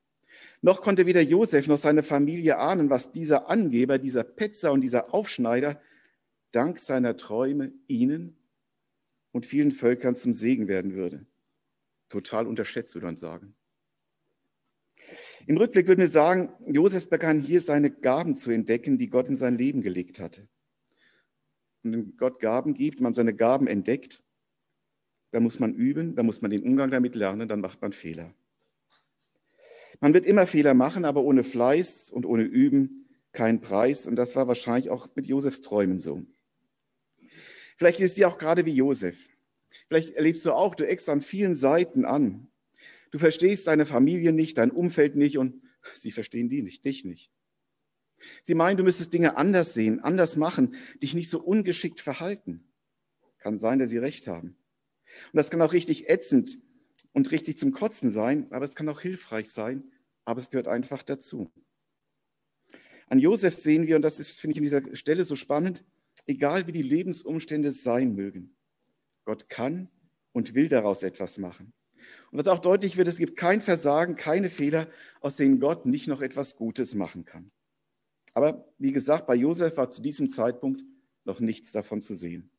Noch 0.61 0.81
konnte 0.81 1.05
weder 1.05 1.21
Josef 1.21 1.67
noch 1.67 1.77
seine 1.77 2.03
Familie 2.03 2.57
ahnen, 2.57 2.89
was 2.89 3.11
dieser 3.11 3.49
Angeber, 3.49 3.97
dieser 3.97 4.23
Petzer 4.23 4.71
und 4.71 4.81
dieser 4.81 5.13
Aufschneider 5.13 5.79
dank 6.51 6.79
seiner 6.79 7.17
Träume 7.17 7.73
ihnen 7.87 8.37
und 9.31 9.45
vielen 9.45 9.71
Völkern 9.71 10.15
zum 10.15 10.33
Segen 10.33 10.67
werden 10.67 10.93
würde. 10.93 11.25
Total 12.09 12.47
unterschätzt, 12.47 12.93
würde 12.95 13.07
man 13.07 13.17
sagen. 13.17 13.55
Im 15.45 15.57
Rückblick 15.57 15.87
würden 15.87 15.99
wir 15.99 16.07
sagen, 16.07 16.53
Josef 16.67 17.09
begann 17.09 17.41
hier 17.41 17.61
seine 17.61 17.91
Gaben 17.91 18.35
zu 18.35 18.51
entdecken, 18.51 18.97
die 18.97 19.09
Gott 19.09 19.27
in 19.27 19.35
sein 19.35 19.57
Leben 19.57 19.81
gelegt 19.81 20.19
hatte. 20.19 20.47
Und 21.83 21.91
wenn 21.91 22.17
Gott 22.17 22.39
Gaben 22.39 22.73
gibt, 22.73 23.01
man 23.01 23.13
seine 23.13 23.33
Gaben 23.33 23.67
entdeckt, 23.67 24.23
dann 25.31 25.43
muss 25.43 25.59
man 25.59 25.73
üben, 25.73 26.15
dann 26.15 26.25
muss 26.25 26.41
man 26.41 26.51
den 26.51 26.63
Umgang 26.63 26.91
damit 26.91 27.15
lernen, 27.15 27.49
dann 27.49 27.59
macht 27.59 27.81
man 27.81 27.91
Fehler. 27.91 28.33
Man 29.99 30.13
wird 30.13 30.25
immer 30.25 30.47
Fehler 30.47 30.73
machen, 30.73 31.05
aber 31.05 31.23
ohne 31.23 31.43
Fleiß 31.43 32.09
und 32.09 32.25
ohne 32.25 32.43
Üben 32.43 33.07
kein 33.31 33.61
Preis. 33.61 34.07
Und 34.07 34.15
das 34.15 34.35
war 34.35 34.47
wahrscheinlich 34.47 34.89
auch 34.89 35.07
mit 35.15 35.27
Josefs 35.27 35.61
Träumen 35.61 35.99
so. 35.99 36.23
Vielleicht 37.77 37.99
ist 37.99 38.15
sie 38.15 38.25
auch 38.25 38.37
gerade 38.37 38.65
wie 38.65 38.73
Josef. 38.73 39.29
Vielleicht 39.87 40.11
erlebst 40.15 40.45
du 40.45 40.53
auch, 40.53 40.75
du 40.75 40.87
eckst 40.87 41.09
an 41.09 41.21
vielen 41.21 41.55
Seiten 41.55 42.05
an. 42.05 42.47
Du 43.13 43.19
verstehst 43.19 43.67
deine 43.67 43.85
Familie 43.85 44.33
nicht, 44.33 44.57
dein 44.57 44.71
Umfeld 44.71 45.15
nicht 45.15 45.37
und 45.37 45.61
sie 45.93 46.09
verstehen 46.09 46.49
die 46.49 46.63
nicht, 46.63 46.83
dich 46.83 47.05
nicht. 47.05 47.31
Sie 48.41 48.55
meinen, 48.55 48.75
du 48.75 48.83
müsstest 48.83 49.13
Dinge 49.13 49.37
anders 49.37 49.75
sehen, 49.75 49.99
anders 49.99 50.35
machen, 50.35 50.73
dich 50.95 51.13
nicht 51.13 51.29
so 51.29 51.39
ungeschickt 51.39 52.01
verhalten. 52.01 52.73
Kann 53.37 53.59
sein, 53.59 53.77
dass 53.77 53.91
sie 53.91 53.99
recht 53.99 54.25
haben. 54.25 54.57
Und 55.31 55.35
das 55.35 55.51
kann 55.51 55.61
auch 55.61 55.73
richtig 55.73 56.09
ätzend 56.09 56.57
und 57.11 57.29
richtig 57.29 57.59
zum 57.59 57.71
Kotzen 57.71 58.11
sein, 58.11 58.51
aber 58.51 58.65
es 58.65 58.73
kann 58.73 58.89
auch 58.89 59.01
hilfreich 59.01 59.51
sein, 59.51 59.91
aber 60.25 60.41
es 60.41 60.49
gehört 60.49 60.67
einfach 60.67 61.03
dazu. 61.03 61.53
An 63.09 63.19
Josef 63.19 63.53
sehen 63.53 63.85
wir, 63.85 63.95
und 63.95 64.01
das 64.01 64.19
ist, 64.19 64.39
finde 64.39 64.53
ich, 64.53 64.57
an 64.57 64.63
dieser 64.81 64.95
Stelle 64.95 65.23
so 65.23 65.35
spannend, 65.35 65.85
egal 66.25 66.65
wie 66.65 66.71
die 66.71 66.81
Lebensumstände 66.81 67.73
sein 67.73 68.15
mögen, 68.15 68.55
Gott 69.23 69.49
kann 69.49 69.91
und 70.31 70.55
will 70.55 70.67
daraus 70.67 71.03
etwas 71.03 71.37
machen. 71.37 71.73
Und 72.33 72.39
was 72.39 72.47
auch 72.47 72.57
deutlich 72.57 72.97
wird, 72.97 73.07
es 73.07 73.19
gibt 73.19 73.37
kein 73.37 73.61
Versagen, 73.61 74.15
keine 74.15 74.49
Fehler, 74.49 74.87
aus 75.21 75.35
denen 75.35 75.59
Gott 75.59 75.85
nicht 75.85 76.07
noch 76.07 76.19
etwas 76.19 76.55
Gutes 76.55 76.95
machen 76.95 77.25
kann. 77.25 77.51
Aber 78.33 78.73
wie 78.79 78.91
gesagt, 78.91 79.27
bei 79.27 79.35
Josef 79.35 79.77
war 79.77 79.91
zu 79.91 80.01
diesem 80.01 80.27
Zeitpunkt 80.27 80.81
noch 81.25 81.39
nichts 81.39 81.71
davon 81.71 82.01
zu 82.01 82.15
sehen. 82.15 82.49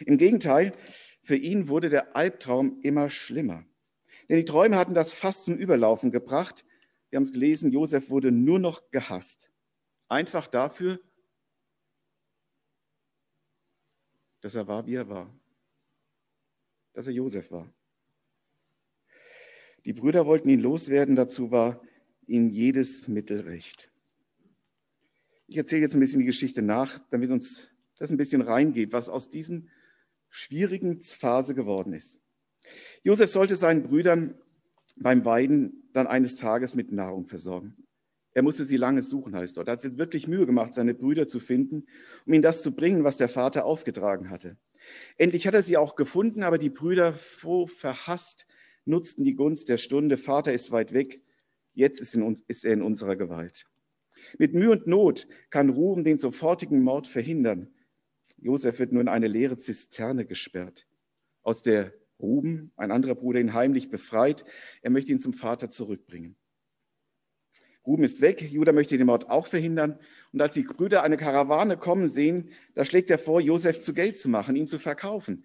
Im 0.00 0.18
Gegenteil, 0.18 0.72
für 1.22 1.36
ihn 1.36 1.68
wurde 1.68 1.88
der 1.88 2.16
Albtraum 2.16 2.82
immer 2.82 3.08
schlimmer. 3.08 3.64
Denn 4.28 4.36
die 4.36 4.44
Träume 4.44 4.76
hatten 4.76 4.92
das 4.92 5.14
fast 5.14 5.46
zum 5.46 5.56
Überlaufen 5.56 6.10
gebracht. 6.10 6.66
Wir 7.08 7.16
haben 7.16 7.24
es 7.24 7.32
gelesen, 7.32 7.72
Josef 7.72 8.10
wurde 8.10 8.30
nur 8.30 8.58
noch 8.58 8.90
gehasst. 8.90 9.50
Einfach 10.08 10.48
dafür, 10.48 11.00
dass 14.42 14.54
er 14.54 14.68
war, 14.68 14.86
wie 14.86 14.96
er 14.96 15.08
war. 15.08 15.34
Dass 16.92 17.06
er 17.06 17.14
Josef 17.14 17.50
war. 17.50 17.72
Die 19.88 19.94
Brüder 19.94 20.26
wollten 20.26 20.50
ihn 20.50 20.60
loswerden, 20.60 21.16
dazu 21.16 21.50
war 21.50 21.80
ihnen 22.26 22.50
jedes 22.50 23.08
Mittel 23.08 23.40
recht. 23.40 23.90
Ich 25.46 25.56
erzähle 25.56 25.80
jetzt 25.80 25.94
ein 25.94 26.00
bisschen 26.00 26.18
die 26.18 26.26
Geschichte 26.26 26.60
nach, 26.60 27.00
damit 27.10 27.30
uns 27.30 27.70
das 27.98 28.10
ein 28.10 28.18
bisschen 28.18 28.42
reingeht, 28.42 28.92
was 28.92 29.08
aus 29.08 29.30
diesem 29.30 29.70
schwierigen 30.28 31.00
Phase 31.00 31.54
geworden 31.54 31.94
ist. 31.94 32.20
Josef 33.02 33.30
sollte 33.30 33.56
seinen 33.56 33.82
Brüdern 33.82 34.34
beim 34.96 35.24
Weiden 35.24 35.88
dann 35.94 36.06
eines 36.06 36.34
Tages 36.34 36.74
mit 36.74 36.92
Nahrung 36.92 37.26
versorgen. 37.26 37.74
Er 38.34 38.42
musste 38.42 38.66
sie 38.66 38.76
lange 38.76 39.00
suchen, 39.00 39.34
heißt 39.34 39.56
dort. 39.56 39.68
Er 39.68 39.72
hat 39.72 39.80
sich 39.80 39.96
wirklich 39.96 40.28
Mühe 40.28 40.44
gemacht, 40.44 40.74
seine 40.74 40.92
Brüder 40.92 41.28
zu 41.28 41.40
finden, 41.40 41.86
um 42.26 42.34
ihnen 42.34 42.42
das 42.42 42.60
zu 42.60 42.72
bringen, 42.72 43.04
was 43.04 43.16
der 43.16 43.30
Vater 43.30 43.64
aufgetragen 43.64 44.28
hatte. 44.28 44.58
Endlich 45.16 45.46
hat 45.46 45.54
er 45.54 45.62
sie 45.62 45.78
auch 45.78 45.96
gefunden, 45.96 46.42
aber 46.42 46.58
die 46.58 46.68
Brüder, 46.68 47.14
so 47.14 47.66
verhasst, 47.66 48.46
nutzten 48.88 49.24
die 49.24 49.34
Gunst 49.34 49.68
der 49.68 49.78
Stunde. 49.78 50.16
Vater 50.16 50.52
ist 50.52 50.72
weit 50.72 50.92
weg, 50.92 51.22
jetzt 51.74 52.00
ist, 52.00 52.14
in, 52.14 52.42
ist 52.48 52.64
er 52.64 52.72
in 52.72 52.82
unserer 52.82 53.16
Gewalt. 53.16 53.66
Mit 54.38 54.54
Mühe 54.54 54.70
und 54.70 54.86
Not 54.86 55.26
kann 55.50 55.70
Ruhm 55.70 56.04
den 56.04 56.18
sofortigen 56.18 56.82
Mord 56.82 57.06
verhindern. 57.06 57.68
Josef 58.38 58.78
wird 58.78 58.92
nur 58.92 59.02
in 59.02 59.08
eine 59.08 59.28
leere 59.28 59.56
Zisterne 59.56 60.26
gesperrt. 60.26 60.86
Aus 61.42 61.62
der 61.62 61.92
Ruben, 62.20 62.72
ein 62.76 62.90
anderer 62.90 63.14
Bruder, 63.14 63.40
ihn 63.40 63.54
heimlich 63.54 63.90
befreit. 63.90 64.44
Er 64.82 64.90
möchte 64.90 65.12
ihn 65.12 65.20
zum 65.20 65.32
Vater 65.32 65.70
zurückbringen. 65.70 66.36
Ruben 67.86 68.04
ist 68.04 68.20
weg, 68.20 68.42
Judah 68.42 68.72
möchte 68.72 68.98
den 68.98 69.06
Mord 69.06 69.30
auch 69.30 69.46
verhindern. 69.46 69.98
Und 70.32 70.42
als 70.42 70.54
die 70.54 70.62
Brüder 70.62 71.04
eine 71.04 71.16
Karawane 71.16 71.78
kommen 71.78 72.08
sehen, 72.08 72.50
da 72.74 72.84
schlägt 72.84 73.08
er 73.08 73.18
vor, 73.18 73.40
Josef 73.40 73.78
zu 73.78 73.94
Geld 73.94 74.18
zu 74.18 74.28
machen, 74.28 74.56
ihn 74.56 74.66
zu 74.66 74.78
verkaufen. 74.78 75.44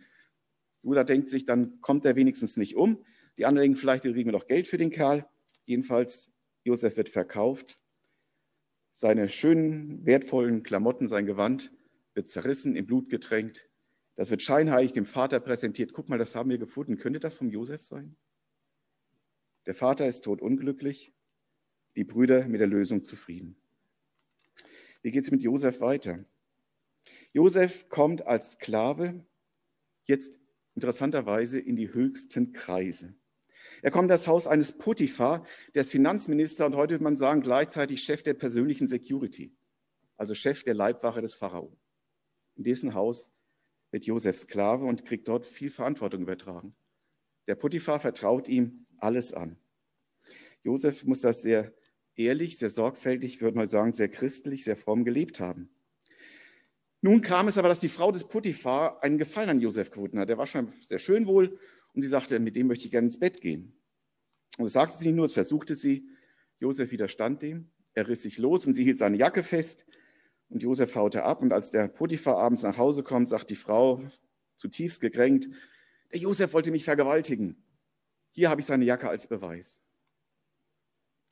Judah 0.81 1.05
denkt 1.05 1.29
sich, 1.29 1.45
dann 1.45 1.79
kommt 1.79 2.05
er 2.05 2.15
wenigstens 2.15 2.57
nicht 2.57 2.75
um. 2.75 3.05
Die 3.37 3.45
anderen 3.45 3.65
denken, 3.65 3.77
vielleicht 3.77 4.03
kriegen 4.03 4.25
wir 4.25 4.37
doch 4.37 4.47
Geld 4.47 4.67
für 4.67 4.77
den 4.77 4.91
Kerl. 4.91 5.27
Jedenfalls, 5.65 6.31
Josef 6.63 6.97
wird 6.97 7.09
verkauft. 7.09 7.79
Seine 8.93 9.27
schönen, 9.29 10.05
wertvollen 10.05 10.63
Klamotten, 10.63 11.07
sein 11.07 11.25
Gewand 11.25 11.71
wird 12.13 12.27
zerrissen, 12.27 12.75
im 12.75 12.85
Blut 12.85 13.09
getränkt. 13.09 13.67
Das 14.15 14.29
wird 14.29 14.43
scheinheilig 14.43 14.91
dem 14.91 15.05
Vater 15.05 15.39
präsentiert. 15.39 15.93
Guck 15.93 16.09
mal, 16.09 16.19
das 16.19 16.35
haben 16.35 16.49
wir 16.51 16.59
gefunden. 16.59 16.97
Könnte 16.97 17.19
das 17.19 17.33
vom 17.33 17.49
Josef 17.49 17.81
sein? 17.81 18.15
Der 19.65 19.73
Vater 19.73 20.07
ist 20.07 20.23
totunglücklich 20.23 21.11
die 21.95 22.03
Brüder 22.03 22.47
mit 22.47 22.59
der 22.59 22.67
Lösung 22.67 23.03
zufrieden. 23.03 23.55
Wie 25.01 25.11
geht 25.11 25.23
es 25.23 25.31
mit 25.31 25.41
Josef 25.41 25.79
weiter? 25.79 26.25
Josef 27.33 27.89
kommt 27.89 28.25
als 28.25 28.53
Sklave 28.53 29.25
jetzt 30.05 30.39
interessanterweise 30.75 31.59
in 31.59 31.75
die 31.75 31.93
höchsten 31.93 32.53
Kreise. 32.53 33.15
Er 33.81 33.91
kommt 33.91 34.09
das 34.09 34.27
Haus 34.27 34.47
eines 34.47 34.77
Potiphar, 34.77 35.45
der 35.73 35.81
ist 35.81 35.91
Finanzminister 35.91 36.65
und 36.65 36.75
heute 36.75 36.93
würde 36.95 37.03
man 37.03 37.17
sagen 37.17 37.41
gleichzeitig 37.41 38.03
Chef 38.03 38.23
der 38.23 38.33
persönlichen 38.33 38.87
Security, 38.87 39.55
also 40.17 40.35
Chef 40.35 40.63
der 40.63 40.73
Leibwache 40.73 41.21
des 41.21 41.35
Pharao. 41.35 41.75
In 42.55 42.63
dessen 42.63 42.93
Haus 42.93 43.31
wird 43.91 44.05
Josef 44.05 44.37
Sklave 44.37 44.85
und 44.85 45.05
kriegt 45.05 45.27
dort 45.27 45.45
viel 45.45 45.69
Verantwortung 45.69 46.21
übertragen. 46.21 46.75
Der 47.47 47.55
Potiphar 47.55 47.99
vertraut 47.99 48.47
ihm 48.47 48.85
alles 48.97 49.33
an. 49.33 49.57
Josef 50.63 51.03
muss 51.03 51.21
das 51.21 51.41
sehr 51.41 51.73
ehrlich, 52.15 52.57
sehr 52.57 52.69
sorgfältig, 52.69 53.41
würde 53.41 53.57
man 53.57 53.67
sagen, 53.67 53.93
sehr 53.93 54.09
christlich, 54.09 54.63
sehr 54.63 54.77
fromm 54.77 55.03
gelebt 55.03 55.39
haben. 55.39 55.69
Nun 57.01 57.21
kam 57.21 57.49
es 57.49 57.57
aber, 57.57 57.67
dass 57.67 57.81
die 57.81 57.89
Frau 57.89 58.11
des 58.11 58.23
Potiphar 58.23 59.03
einen 59.03 59.17
Gefallen 59.17 59.49
an 59.49 59.59
Josef 59.59 59.91
gefunden 59.91 60.19
hat. 60.19 60.29
Der 60.29 60.37
war 60.37 60.47
schon 60.47 60.71
sehr 60.79 60.99
schön 60.99 61.27
wohl 61.27 61.59
und 61.93 62.01
sie 62.01 62.07
sagte, 62.07 62.39
mit 62.39 62.55
dem 62.55 62.67
möchte 62.67 62.85
ich 62.85 62.91
gerne 62.91 63.07
ins 63.07 63.19
Bett 63.19 63.41
gehen. 63.41 63.73
Und 64.57 64.65
das 64.65 64.73
sagte 64.73 64.97
sie 64.97 65.07
nicht 65.07 65.15
nur, 65.15 65.25
es 65.25 65.33
versuchte 65.33 65.75
sie. 65.75 66.07
Josef 66.59 66.91
widerstand 66.91 67.41
dem. 67.41 67.69
Er 67.93 68.07
riss 68.07 68.23
sich 68.23 68.37
los 68.37 68.65
und 68.65 68.73
sie 68.73 68.83
hielt 68.83 68.97
seine 68.97 69.17
Jacke 69.17 69.43
fest. 69.43 69.85
Und 70.49 70.61
Josef 70.63 70.95
haute 70.95 71.23
ab. 71.23 71.41
Und 71.41 71.53
als 71.53 71.71
der 71.71 71.87
Potiphar 71.87 72.37
abends 72.37 72.63
nach 72.63 72.77
Hause 72.77 73.03
kommt, 73.03 73.29
sagt 73.29 73.49
die 73.49 73.55
Frau 73.55 74.03
zutiefst 74.57 75.01
gekränkt, 75.01 75.49
der 76.11 76.19
Josef 76.19 76.53
wollte 76.53 76.71
mich 76.71 76.85
vergewaltigen. 76.85 77.63
Hier 78.31 78.49
habe 78.49 78.61
ich 78.61 78.67
seine 78.67 78.85
Jacke 78.85 79.09
als 79.09 79.27
Beweis. 79.27 79.79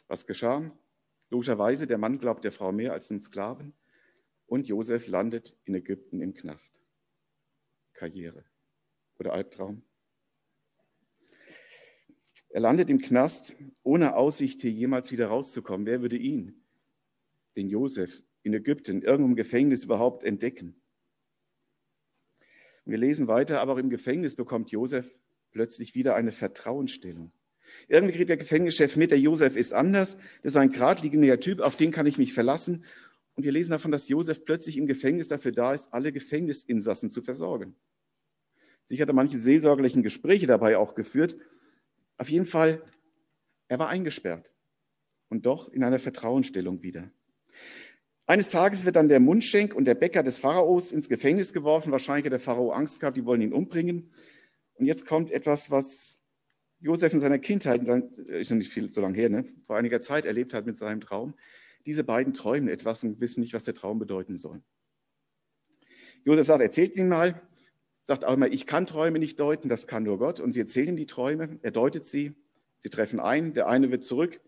Was 0.08 0.26
geschah? 0.26 0.72
Logischerweise, 1.30 1.88
der 1.88 1.98
Mann 1.98 2.20
glaubt 2.20 2.44
der 2.44 2.52
Frau 2.52 2.72
mehr 2.72 2.92
als 2.92 3.08
dem 3.08 3.20
Sklaven 3.20 3.74
und 4.48 4.68
Josef 4.68 5.08
landet 5.08 5.56
in 5.64 5.76
Ägypten 5.76 6.20
im 6.20 6.34
Knast. 6.34 6.82
Karriere 7.94 8.44
oder 9.18 9.34
Albtraum. 9.34 9.84
Er 12.54 12.62
landet 12.62 12.90
im 12.90 13.00
Knast 13.00 13.56
ohne 13.82 14.16
Aussicht, 14.16 14.62
hier 14.62 14.72
jemals 14.72 15.12
wieder 15.12 15.28
rauszukommen. 15.28 15.86
Wer 15.86 16.02
würde 16.02 16.18
ihn, 16.18 16.66
den 17.56 17.70
Josef, 17.70 18.24
in 18.44 18.54
Ägypten, 18.54 19.02
irgendwo 19.02 19.30
im 19.30 19.36
Gefängnis 19.36 19.84
überhaupt 19.84 20.24
entdecken? 20.24 20.76
wir 22.84 22.98
lesen 22.98 23.28
weiter, 23.28 23.62
aber 23.62 23.74
auch 23.74 23.78
im 23.78 23.90
Gefängnis 23.90 24.36
bekommt 24.36 24.72
Josef 24.72 25.16
plötzlich 25.52 25.96
wieder 25.96 26.16
eine 26.16 26.32
Vertrauensstellung. 26.32 27.32
Irgendwie 27.88 28.16
kriegt 28.16 28.30
der 28.30 28.38
Gefängnischef 28.38 28.98
mit, 28.98 29.12
der 29.12 29.20
Josef 29.20 29.56
ist 29.56 29.72
anders, 29.72 30.18
das 30.44 30.54
ist 30.54 30.58
ein 30.58 30.72
geradliniger 30.72 31.40
Typ, 31.40 31.62
auf 31.62 31.78
den 31.78 31.92
kann 31.92 32.06
ich 32.06 32.18
mich 32.18 32.34
verlassen. 32.34 32.84
Und 33.36 33.46
wir 33.46 33.52
lesen 33.52 33.72
davon, 33.72 33.92
dass 33.92 34.10
Josef 34.10 34.44
plötzlich 34.44 34.78
im 34.78 34.88
Gefängnis 34.88 35.30
dafür 35.30 35.52
da 35.52 35.74
ist, 35.74 35.94
alle 35.94 36.12
Gefängnisinsassen 36.12 37.10
zu 37.10 37.22
versorgen. 37.22 37.76
Sicher 38.86 39.04
hat 39.04 39.10
er 39.10 39.16
manche 39.16 39.40
seelsorgerlichen 39.40 40.04
Gespräche 40.04 40.48
dabei 40.48 40.78
auch 40.78 40.96
geführt. 40.96 41.38
Auf 42.22 42.30
jeden 42.30 42.46
Fall, 42.46 42.84
er 43.68 43.80
war 43.80 43.90
eingesperrt 43.90 44.54
und 45.30 45.48
doch 45.48 45.74
in 45.74 45.84
einer 45.84 45.98
Vertrauensstellung 45.98 46.84
wieder. 46.84 47.10
Eines 48.28 48.48
Tages 48.48 48.86
wird 48.86 48.96
dann 48.96 49.08
der 49.08 49.20
Mundschenk 49.20 49.74
und 49.74 49.86
der 49.86 49.96
Bäcker 49.96 50.22
des 50.22 50.38
Pharaos 50.38 50.92
ins 50.92 51.10
Gefängnis 51.10 51.52
geworfen. 51.52 51.92
Wahrscheinlich 51.92 52.26
hat 52.26 52.34
der 52.34 52.40
Pharao 52.40 52.74
Angst 52.74 53.00
gehabt, 53.00 53.18
die 53.18 53.26
wollen 53.26 53.42
ihn 53.42 53.54
umbringen. 53.54 54.14
Und 54.76 54.86
jetzt 54.86 55.08
kommt 55.08 55.32
etwas, 55.32 55.72
was 55.72 56.22
Josef 56.80 57.12
in 57.12 57.20
seiner 57.20 57.40
Kindheit, 57.40 57.88
ist 58.28 58.52
noch 58.52 58.58
nicht 58.58 58.72
viel 58.72 58.94
so 58.94 59.02
lange 59.02 59.18
her, 59.18 59.30
ne, 59.30 59.44
vor 59.66 59.78
einiger 59.78 60.00
Zeit 60.00 60.26
erlebt 60.26 60.54
hat 60.54 60.68
mit 60.68 60.78
seinem 60.78 61.02
Traum. 61.02 61.34
Diese 61.88 62.04
beiden 62.04 62.34
träumen 62.34 62.70
etwas 62.70 63.04
und 63.04 63.20
wissen 63.20 63.42
nicht, 63.42 63.56
was 63.56 63.64
der 63.64 63.74
Traum 63.74 63.98
bedeuten 63.98 64.38
soll. 64.38 64.62
Josef 66.24 66.46
sagt, 66.46 66.62
erzählt 66.62 66.96
ihn 66.98 67.10
mal, 67.10 67.42
sagt 68.04 68.26
auch 68.26 68.34
immer, 68.34 68.48
ich 68.48 68.66
kann 68.66 68.86
Träume 68.86 69.20
nicht 69.20 69.40
deuten, 69.40 69.70
das 69.70 69.88
kann 69.88 70.04
nur 70.04 70.18
Gott. 70.18 70.40
Und 70.40 70.52
sie 70.52 70.60
erzählen 70.60 70.96
die 70.96 71.06
Träume, 71.06 71.60
er 71.62 71.72
deutet 71.72 72.06
sie, 72.06 72.34
sie 72.80 72.90
treffen 72.90 73.20
ein, 73.20 73.54
der 73.54 73.68
eine 73.68 73.92
wird 73.92 74.04
zurück, 74.04 74.42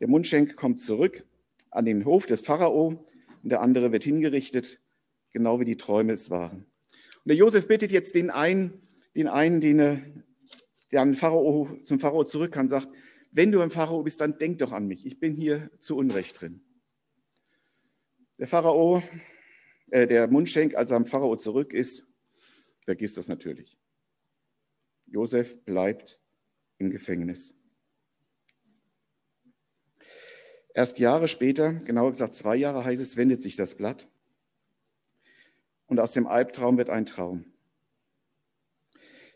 der 0.00 0.08
Mundschenk 0.08 0.56
kommt 0.56 0.80
zurück 0.80 1.24
an 1.70 1.84
den 1.84 2.04
Hof 2.04 2.26
des 2.26 2.40
Pharao 2.40 3.06
und 3.42 3.50
der 3.50 3.60
andere 3.60 3.92
wird 3.92 4.04
hingerichtet, 4.04 4.80
genau 5.32 5.60
wie 5.60 5.64
die 5.64 5.76
Träume 5.76 6.12
es 6.12 6.30
waren. 6.30 6.66
Und 6.88 7.28
der 7.28 7.36
Josef 7.36 7.68
bittet 7.68 7.92
jetzt 7.92 8.14
den 8.14 8.30
einen, 8.30 8.80
den 9.14 9.28
einen, 9.28 9.60
den 9.60 9.78
er 9.80 10.00
der 10.92 11.02
an 11.02 11.14
Pharao, 11.14 11.78
zum 11.84 11.98
Pharao 12.00 12.24
zurück 12.24 12.52
kann, 12.52 12.68
sagt, 12.68 12.88
wenn 13.30 13.52
du 13.52 13.60
ein 13.60 13.70
Pharao 13.70 14.02
bist, 14.02 14.20
dann 14.20 14.38
denk 14.38 14.58
doch 14.58 14.72
an 14.72 14.86
mich. 14.86 15.04
Ich 15.04 15.20
bin 15.20 15.36
hier 15.36 15.70
zu 15.80 15.96
Unrecht 15.96 16.40
drin. 16.40 16.62
Der 18.38 18.46
Pharao, 18.46 19.02
äh, 19.90 20.06
der 20.06 20.28
Mundschenk, 20.28 20.74
als 20.74 20.90
er 20.90 20.96
am 20.96 21.06
Pharao 21.06 21.36
zurück 21.36 21.74
ist, 21.74 22.07
vergisst 22.88 23.18
das 23.18 23.28
natürlich. 23.28 23.78
Josef 25.04 25.62
bleibt 25.64 26.18
im 26.78 26.90
Gefängnis. 26.90 27.52
Erst 30.72 30.98
Jahre 30.98 31.28
später, 31.28 31.74
genauer 31.74 32.12
gesagt 32.12 32.32
zwei 32.32 32.56
Jahre 32.56 32.84
heißt 32.84 33.02
es, 33.02 33.18
wendet 33.18 33.42
sich 33.42 33.56
das 33.56 33.74
Blatt. 33.74 34.08
Und 35.86 36.00
aus 36.00 36.12
dem 36.12 36.26
Albtraum 36.26 36.78
wird 36.78 36.88
ein 36.88 37.04
Traum. 37.04 37.44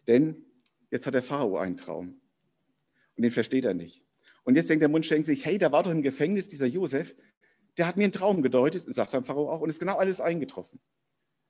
Denn 0.06 0.44
Jetzt 0.92 1.06
hat 1.06 1.14
der 1.14 1.22
Pharao 1.22 1.56
einen 1.56 1.78
Traum. 1.78 2.20
Und 3.16 3.22
den 3.22 3.30
versteht 3.30 3.64
er 3.64 3.72
nicht. 3.72 4.04
Und 4.44 4.56
jetzt 4.56 4.68
denkt 4.68 4.82
der 4.82 4.90
Mundschenk 4.90 5.24
sich, 5.24 5.44
hey, 5.46 5.56
da 5.56 5.72
war 5.72 5.82
doch 5.82 5.90
im 5.90 6.02
Gefängnis 6.02 6.48
dieser 6.48 6.66
Josef, 6.66 7.16
der 7.78 7.86
hat 7.86 7.96
mir 7.96 8.04
einen 8.04 8.12
Traum 8.12 8.42
gedeutet, 8.42 8.84
sagt 8.88 9.14
dann 9.14 9.24
Pharao 9.24 9.50
auch, 9.50 9.62
und 9.62 9.70
ist 9.70 9.80
genau 9.80 9.96
alles 9.96 10.20
eingetroffen. 10.20 10.80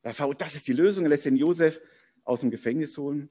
Das 0.02 0.54
ist 0.54 0.66
die 0.66 0.72
Lösung, 0.72 1.04
er 1.04 1.10
lässt 1.10 1.24
den 1.24 1.36
Josef 1.36 1.80
aus 2.24 2.40
dem 2.40 2.50
Gefängnis 2.50 2.98
holen. 2.98 3.28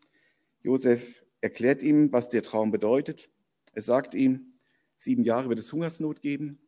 Josef 0.64 1.24
erklärt 1.42 1.82
ihm, 1.82 2.12
was 2.12 2.30
der 2.30 2.44
Traum 2.44 2.72
bedeutet. 2.72 3.30
Er 3.74 3.82
sagt 3.82 4.14
ihm, 4.14 4.54
sieben 4.96 5.24
Jahre 5.24 5.50
wird 5.50 5.60
es 5.60 5.72
Hungersnot 5.72 6.22
geben. 6.22 6.60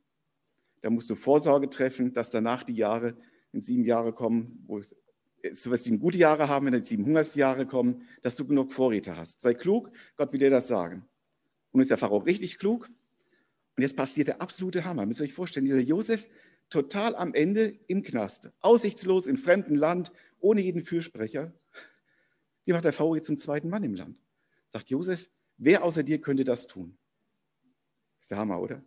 Da 0.81 0.89
musst 0.89 1.10
du 1.10 1.15
Vorsorge 1.15 1.69
treffen, 1.69 2.13
dass 2.13 2.29
danach 2.29 2.63
die 2.63 2.75
Jahre, 2.75 3.15
in 3.53 3.62
sieben 3.62 3.86
Jahre 3.86 4.13
kommen, 4.13 4.63
wo 4.67 4.79
es 4.79 4.95
was 5.69 5.83
sieben 5.83 6.00
gute 6.00 6.17
Jahre 6.17 6.48
haben, 6.48 6.65
wenn 6.65 6.74
dann 6.74 6.83
sieben 6.83 7.05
Hungersjahre 7.05 7.65
kommen, 7.65 8.07
dass 8.22 8.36
du 8.36 8.45
genug 8.45 8.72
Vorräte 8.72 9.15
hast. 9.15 9.41
Sei 9.41 9.53
klug, 9.53 9.91
Gott 10.15 10.31
will 10.31 10.39
dir 10.39 10.50
das 10.50 10.67
sagen. 10.67 11.05
Und 11.72 11.81
ist 11.81 11.91
der 11.91 11.98
Pharao 11.98 12.17
richtig 12.17 12.60
klug. 12.60 12.89
Und 13.75 13.81
jetzt 13.81 13.98
passiert 13.98 14.27
der 14.27 14.41
absolute 14.41 14.86
Hammer. 14.86 15.05
Müsst 15.05 15.19
ihr 15.19 15.25
euch 15.25 15.33
vorstellen, 15.33 15.65
dieser 15.65 15.79
Josef 15.79 16.27
total 16.74 17.15
am 17.15 17.34
Ende 17.34 17.77
im 17.88 18.01
Knast, 18.01 18.50
aussichtslos 18.60 19.27
im 19.27 19.38
fremden 19.38 19.75
Land, 19.75 20.12
ohne 20.39 20.62
jeden 20.62 20.84
Fürsprecher. 20.84 21.53
Wie 22.65 22.74
macht 22.74 22.84
der 22.84 22.94
jetzt 23.15 23.27
zum 23.27 23.38
zweiten 23.38 23.70
Mann 23.70 23.84
im 23.84 23.94
Land? 23.94 24.18
Sagt 24.70 24.89
Josef, 24.89 25.30
wer 25.58 25.84
außer 25.84 26.01
dir 26.01 26.20
könnte 26.20 26.44
das 26.44 26.65
tun? 26.65 26.98
Ist 28.20 28.32
der 28.32 28.39
Hammer, 28.39 28.60
oder? 28.60 28.84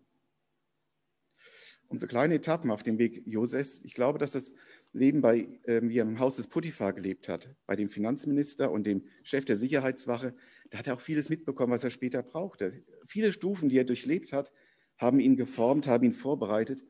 Und 1.88 2.00
so 2.00 2.08
kleine 2.08 2.34
Etappen 2.34 2.72
auf 2.72 2.82
dem 2.82 2.98
Weg 2.98 3.22
Josefs. 3.24 3.80
Ich 3.84 3.94
glaube, 3.94 4.18
dass 4.18 4.32
das 4.32 4.52
Leben 4.92 5.20
bei, 5.20 5.46
äh, 5.62 5.80
wie 5.82 5.98
er 5.98 6.02
im 6.02 6.18
Haus 6.18 6.36
des 6.36 6.48
Potiphar 6.48 6.92
gelebt 6.92 7.28
hat, 7.28 7.54
bei 7.66 7.76
dem 7.76 7.88
Finanzminister 7.88 8.72
und 8.72 8.84
dem 8.84 9.04
Chef 9.22 9.44
der 9.44 9.56
Sicherheitswache, 9.56 10.34
da 10.70 10.78
hat 10.78 10.88
er 10.88 10.94
auch 10.94 11.00
vieles 11.00 11.28
mitbekommen, 11.28 11.72
was 11.72 11.84
er 11.84 11.90
später 11.90 12.24
brauchte. 12.24 12.82
Viele 13.06 13.30
Stufen, 13.30 13.68
die 13.68 13.78
er 13.78 13.84
durchlebt 13.84 14.32
hat, 14.32 14.50
haben 14.98 15.20
ihn 15.20 15.36
geformt, 15.36 15.86
haben 15.86 16.04
ihn 16.04 16.14
vorbereitet. 16.14 16.84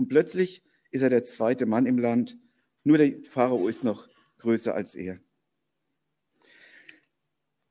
Und 0.00 0.08
plötzlich 0.08 0.62
ist 0.90 1.02
er 1.02 1.10
der 1.10 1.24
zweite 1.24 1.66
Mann 1.66 1.84
im 1.84 1.98
Land. 1.98 2.38
Nur 2.84 2.96
der 2.96 3.22
Pharao 3.22 3.68
ist 3.68 3.84
noch 3.84 4.08
größer 4.38 4.74
als 4.74 4.94
er. 4.94 5.20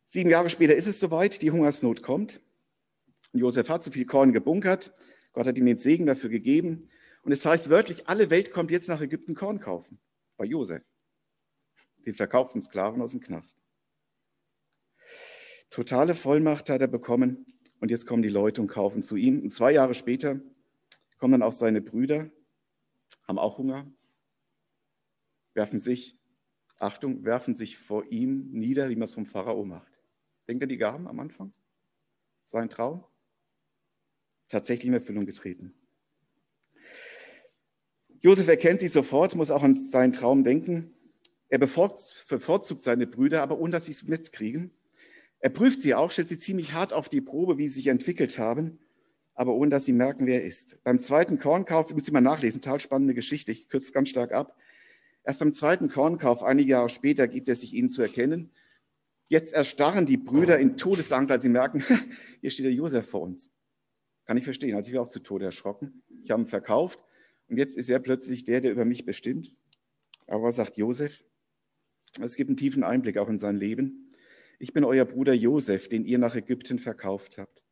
Sieben 0.05 0.29
Jahre 0.29 0.51
später 0.51 0.75
ist 0.75 0.85
es 0.85 0.99
soweit, 0.99 1.41
die 1.41 1.49
Hungersnot 1.49 2.03
kommt. 2.03 2.39
Josef 3.33 3.67
hat 3.67 3.83
zu 3.83 3.89
viel 3.89 4.05
Korn 4.05 4.31
gebunkert. 4.31 4.93
Gott 5.33 5.47
hat 5.47 5.57
ihm 5.57 5.65
den 5.65 5.79
Segen 5.79 6.05
dafür 6.05 6.29
gegeben. 6.29 6.91
Und 7.23 7.31
es 7.31 7.43
heißt 7.43 7.71
wörtlich, 7.71 8.07
alle 8.07 8.29
Welt 8.29 8.51
kommt 8.51 8.69
jetzt 8.69 8.89
nach 8.89 9.01
Ägypten 9.01 9.33
Korn 9.33 9.59
kaufen. 9.59 9.99
Bei 10.37 10.45
Josef, 10.45 10.83
den 12.05 12.13
verkauften 12.13 12.61
Sklaven 12.61 13.01
aus 13.01 13.09
dem 13.09 13.21
Knast. 13.21 13.57
Totale 15.71 16.13
Vollmacht 16.13 16.69
hat 16.69 16.81
er 16.81 16.87
bekommen 16.87 17.47
und 17.79 17.89
jetzt 17.89 18.05
kommen 18.05 18.21
die 18.21 18.29
Leute 18.29 18.61
und 18.61 18.67
kaufen 18.67 19.01
zu 19.01 19.15
ihm. 19.15 19.41
Und 19.41 19.51
zwei 19.51 19.71
Jahre 19.71 19.95
später 19.95 20.39
kommen 21.19 21.33
dann 21.33 21.43
auch 21.43 21.53
seine 21.53 21.81
Brüder, 21.81 22.31
haben 23.27 23.37
auch 23.37 23.57
Hunger, 23.57 23.91
werfen 25.53 25.79
sich, 25.79 26.17
Achtung, 26.77 27.25
werfen 27.25 27.53
sich 27.53 27.77
vor 27.77 28.05
ihm 28.09 28.49
nieder, 28.51 28.89
wie 28.89 28.95
man 28.95 29.03
es 29.03 29.13
vom 29.13 29.25
Pharao 29.25 29.65
macht. 29.65 29.91
Denkt 30.47 30.63
ihr, 30.63 30.67
die 30.67 30.77
gaben 30.77 31.07
am 31.07 31.19
Anfang? 31.19 31.53
Sein 32.45 32.69
Traum? 32.69 33.03
Tatsächlich 34.47 34.87
in 34.87 34.93
Erfüllung 34.93 35.25
getreten. 35.25 35.73
Josef 38.21 38.47
erkennt 38.47 38.79
sich 38.79 38.91
sofort, 38.91 39.35
muss 39.35 39.51
auch 39.51 39.63
an 39.63 39.75
seinen 39.75 40.13
Traum 40.13 40.43
denken. 40.43 40.93
Er 41.49 41.59
bevorzugt 41.59 42.81
seine 42.81 43.07
Brüder, 43.07 43.41
aber 43.41 43.59
ohne 43.59 43.71
dass 43.71 43.85
sie 43.85 43.91
es 43.91 44.03
mitkriegen. 44.03 44.71
Er 45.39 45.49
prüft 45.49 45.81
sie 45.81 45.95
auch, 45.95 46.11
stellt 46.11 46.29
sie 46.29 46.37
ziemlich 46.37 46.73
hart 46.73 46.93
auf 46.93 47.09
die 47.09 47.21
Probe, 47.21 47.57
wie 47.57 47.67
sie 47.67 47.75
sich 47.75 47.87
entwickelt 47.87 48.37
haben, 48.37 48.79
aber 49.39 49.53
ohne 49.53 49.69
dass 49.69 49.85
sie 49.85 49.93
merken, 49.93 50.27
wer 50.27 50.41
er 50.41 50.47
ist. 50.47 50.83
Beim 50.83 50.99
zweiten 50.99 51.39
Kornkauf, 51.39 51.93
müsst 51.93 52.09
ihr 52.09 52.11
mal 52.11 52.19
nachlesen, 52.19 52.59
total 52.59 52.81
spannende 52.81 53.13
Geschichte, 53.13 53.53
ich 53.53 53.69
kürze 53.69 53.93
ganz 53.93 54.09
stark 54.09 54.33
ab. 54.33 54.57
Erst 55.23 55.39
beim 55.39 55.53
zweiten 55.53 55.87
Kornkauf, 55.87 56.43
einige 56.43 56.71
Jahre 56.71 56.89
später, 56.89 57.25
gibt 57.25 57.47
er 57.47 57.55
sich 57.55 57.73
ihnen 57.73 57.87
zu 57.87 58.01
erkennen. 58.01 58.51
Jetzt 59.29 59.53
erstarren 59.53 60.05
die 60.05 60.17
Brüder 60.17 60.59
in 60.59 60.75
Todesangst, 60.75 61.31
als 61.31 61.43
sie 61.43 61.49
merken, 61.49 61.81
hier 62.41 62.51
steht 62.51 62.65
der 62.65 62.73
Josef 62.73 63.07
vor 63.07 63.21
uns. 63.21 63.49
Kann 64.25 64.35
ich 64.35 64.43
verstehen, 64.43 64.75
hat 64.75 64.85
sich 64.85 64.97
auch 64.97 65.07
zu 65.07 65.21
Tode 65.21 65.45
erschrocken. 65.45 66.03
Ich 66.21 66.31
habe 66.31 66.41
ihn 66.41 66.45
verkauft 66.45 66.99
und 67.47 67.55
jetzt 67.55 67.77
ist 67.77 67.89
er 67.89 67.99
plötzlich 67.99 68.43
der, 68.43 68.59
der 68.59 68.73
über 68.73 68.83
mich 68.83 69.05
bestimmt. 69.05 69.55
Aber 70.27 70.43
was 70.43 70.57
sagt 70.57 70.75
Josef? 70.75 71.23
Es 72.19 72.35
gibt 72.35 72.49
einen 72.49 72.57
tiefen 72.57 72.83
Einblick 72.83 73.17
auch 73.17 73.29
in 73.29 73.37
sein 73.37 73.55
Leben. 73.55 74.11
Ich 74.59 74.73
bin 74.73 74.83
euer 74.83 75.05
Bruder 75.05 75.33
Josef, 75.33 75.87
den 75.87 76.03
ihr 76.03 76.17
nach 76.17 76.35
Ägypten 76.35 76.77
verkauft 76.77 77.37
habt. 77.37 77.63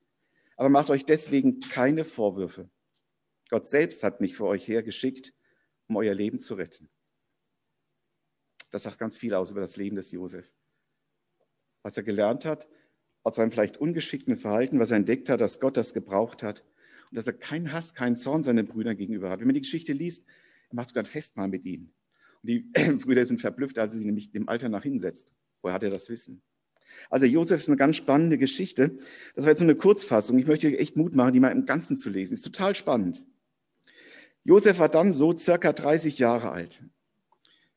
Aber 0.58 0.70
macht 0.70 0.90
euch 0.90 1.06
deswegen 1.06 1.60
keine 1.60 2.04
Vorwürfe. 2.04 2.70
Gott 3.50 3.66
selbst 3.66 4.04
hat 4.04 4.20
mich 4.20 4.36
für 4.36 4.46
euch 4.46 4.68
hergeschickt, 4.68 5.34
um 5.88 5.96
euer 5.96 6.14
Leben 6.14 6.40
zu 6.40 6.56
retten. 6.56 6.90
Das 8.72 8.84
sagt 8.84 8.98
ganz 8.98 9.18
viel 9.18 9.34
aus 9.34 9.52
über 9.52 9.62
das 9.62 9.78
Leben 9.78 9.96
des 9.96 10.12
Josef. 10.12 10.52
Was 11.84 11.96
er 11.96 12.04
gelernt 12.04 12.44
hat, 12.44 12.68
aus 13.24 13.36
seinem 13.36 13.52
vielleicht 13.52 13.78
ungeschickten 13.78 14.38
Verhalten, 14.38 14.80
was 14.80 14.92
er 14.92 14.98
entdeckt 14.98 15.30
hat, 15.30 15.40
dass 15.40 15.60
Gott 15.60 15.78
das 15.78 15.94
gebraucht 15.94 16.44
hat 16.44 16.66
und 17.10 17.18
dass 17.18 17.28
er 17.28 17.34
keinen 17.34 17.72
Hass, 17.72 17.94
keinen 17.94 18.16
Zorn 18.16 18.44
seinen 18.44 18.68
Brüdern 18.68 18.98
gegenüber 18.98 19.30
hat. 19.30 19.40
Wenn 19.40 19.48
man 19.48 19.54
die 19.54 19.62
Geschichte 19.62 19.94
liest, 19.94 20.26
er 20.70 20.76
macht 20.76 20.90
sogar 20.90 21.04
ein 21.04 21.08
Festmahl 21.08 21.48
mit 21.48 21.66
ihnen. 21.66 21.94
Und 22.42 22.50
die 22.50 22.60
Brüder 23.04 23.26
sind 23.26 23.40
verblüfft, 23.42 23.78
als 23.78 23.94
er 23.94 24.00
sie 24.00 24.06
nämlich 24.06 24.32
dem 24.32 24.50
Alter 24.50 24.70
nach 24.70 24.84
hinsetzt. 24.84 25.30
Woher 25.62 25.74
hat 25.74 25.84
er 25.84 25.92
das 25.92 26.10
Wissen? 26.10 26.42
Also 27.10 27.26
Josef 27.26 27.62
ist 27.62 27.68
eine 27.68 27.78
ganz 27.78 27.96
spannende 27.96 28.38
Geschichte. 28.38 28.98
Das 29.36 29.46
war 29.46 29.52
jetzt 29.52 29.60
nur 29.60 29.70
eine 29.70 29.78
Kurzfassung. 29.78 30.38
Ich 30.40 30.48
möchte 30.48 30.68
euch 30.68 30.80
echt 30.80 30.98
Mut 30.98 31.16
machen, 31.16 31.34
die 31.34 31.40
mal 31.40 31.52
im 31.52 31.66
Ganzen 31.66 31.96
zu 31.96 32.10
lesen. 32.10 32.34
Ist 32.34 32.44
total 32.44 32.76
spannend. 32.76 33.24
Josef 34.44 34.80
war 34.80 34.90
dann 34.90 35.14
so 35.14 35.36
circa 35.36 35.74
30 35.74 36.20
Jahre 36.20 36.52
alt. 36.52 36.82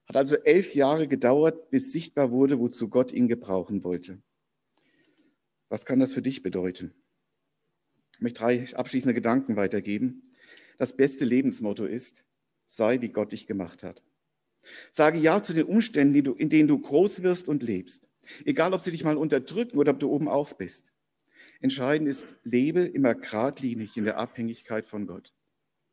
Hat 0.06 0.16
also 0.16 0.36
elf 0.36 0.74
Jahre 0.74 1.06
gedauert, 1.06 1.70
bis 1.70 1.92
sichtbar 1.92 2.30
wurde, 2.30 2.58
wozu 2.58 2.88
Gott 2.88 3.12
ihn 3.12 3.28
gebrauchen 3.28 3.84
wollte. 3.84 4.20
Was 5.68 5.84
kann 5.84 6.00
das 6.00 6.12
für 6.12 6.22
dich 6.22 6.42
bedeuten? 6.42 6.92
Ich 8.14 8.20
möchte 8.20 8.40
drei 8.40 8.66
abschließende 8.74 9.14
Gedanken 9.14 9.56
weitergeben. 9.56 10.34
Das 10.78 10.96
beste 10.96 11.24
Lebensmotto 11.24 11.84
ist, 11.86 12.24
sei 12.66 13.00
wie 13.00 13.08
Gott 13.08 13.32
dich 13.32 13.46
gemacht 13.46 13.82
hat. 13.82 14.02
Sage 14.92 15.18
Ja 15.18 15.42
zu 15.42 15.54
den 15.54 15.64
Umständen, 15.64 16.14
in 16.36 16.50
denen 16.50 16.68
du 16.68 16.78
groß 16.78 17.22
wirst 17.22 17.48
und 17.48 17.62
lebst. 17.62 18.09
Egal, 18.44 18.72
ob 18.72 18.80
sie 18.80 18.90
dich 18.90 19.04
mal 19.04 19.16
unterdrücken 19.16 19.78
oder 19.78 19.92
ob 19.92 20.00
du 20.00 20.10
oben 20.10 20.28
auf 20.28 20.56
bist. 20.56 20.86
Entscheidend 21.60 22.08
ist, 22.08 22.34
lebe 22.42 22.80
immer 22.80 23.14
geradlinig 23.14 23.96
in 23.96 24.04
der 24.04 24.18
Abhängigkeit 24.18 24.86
von 24.86 25.06
Gott. 25.06 25.34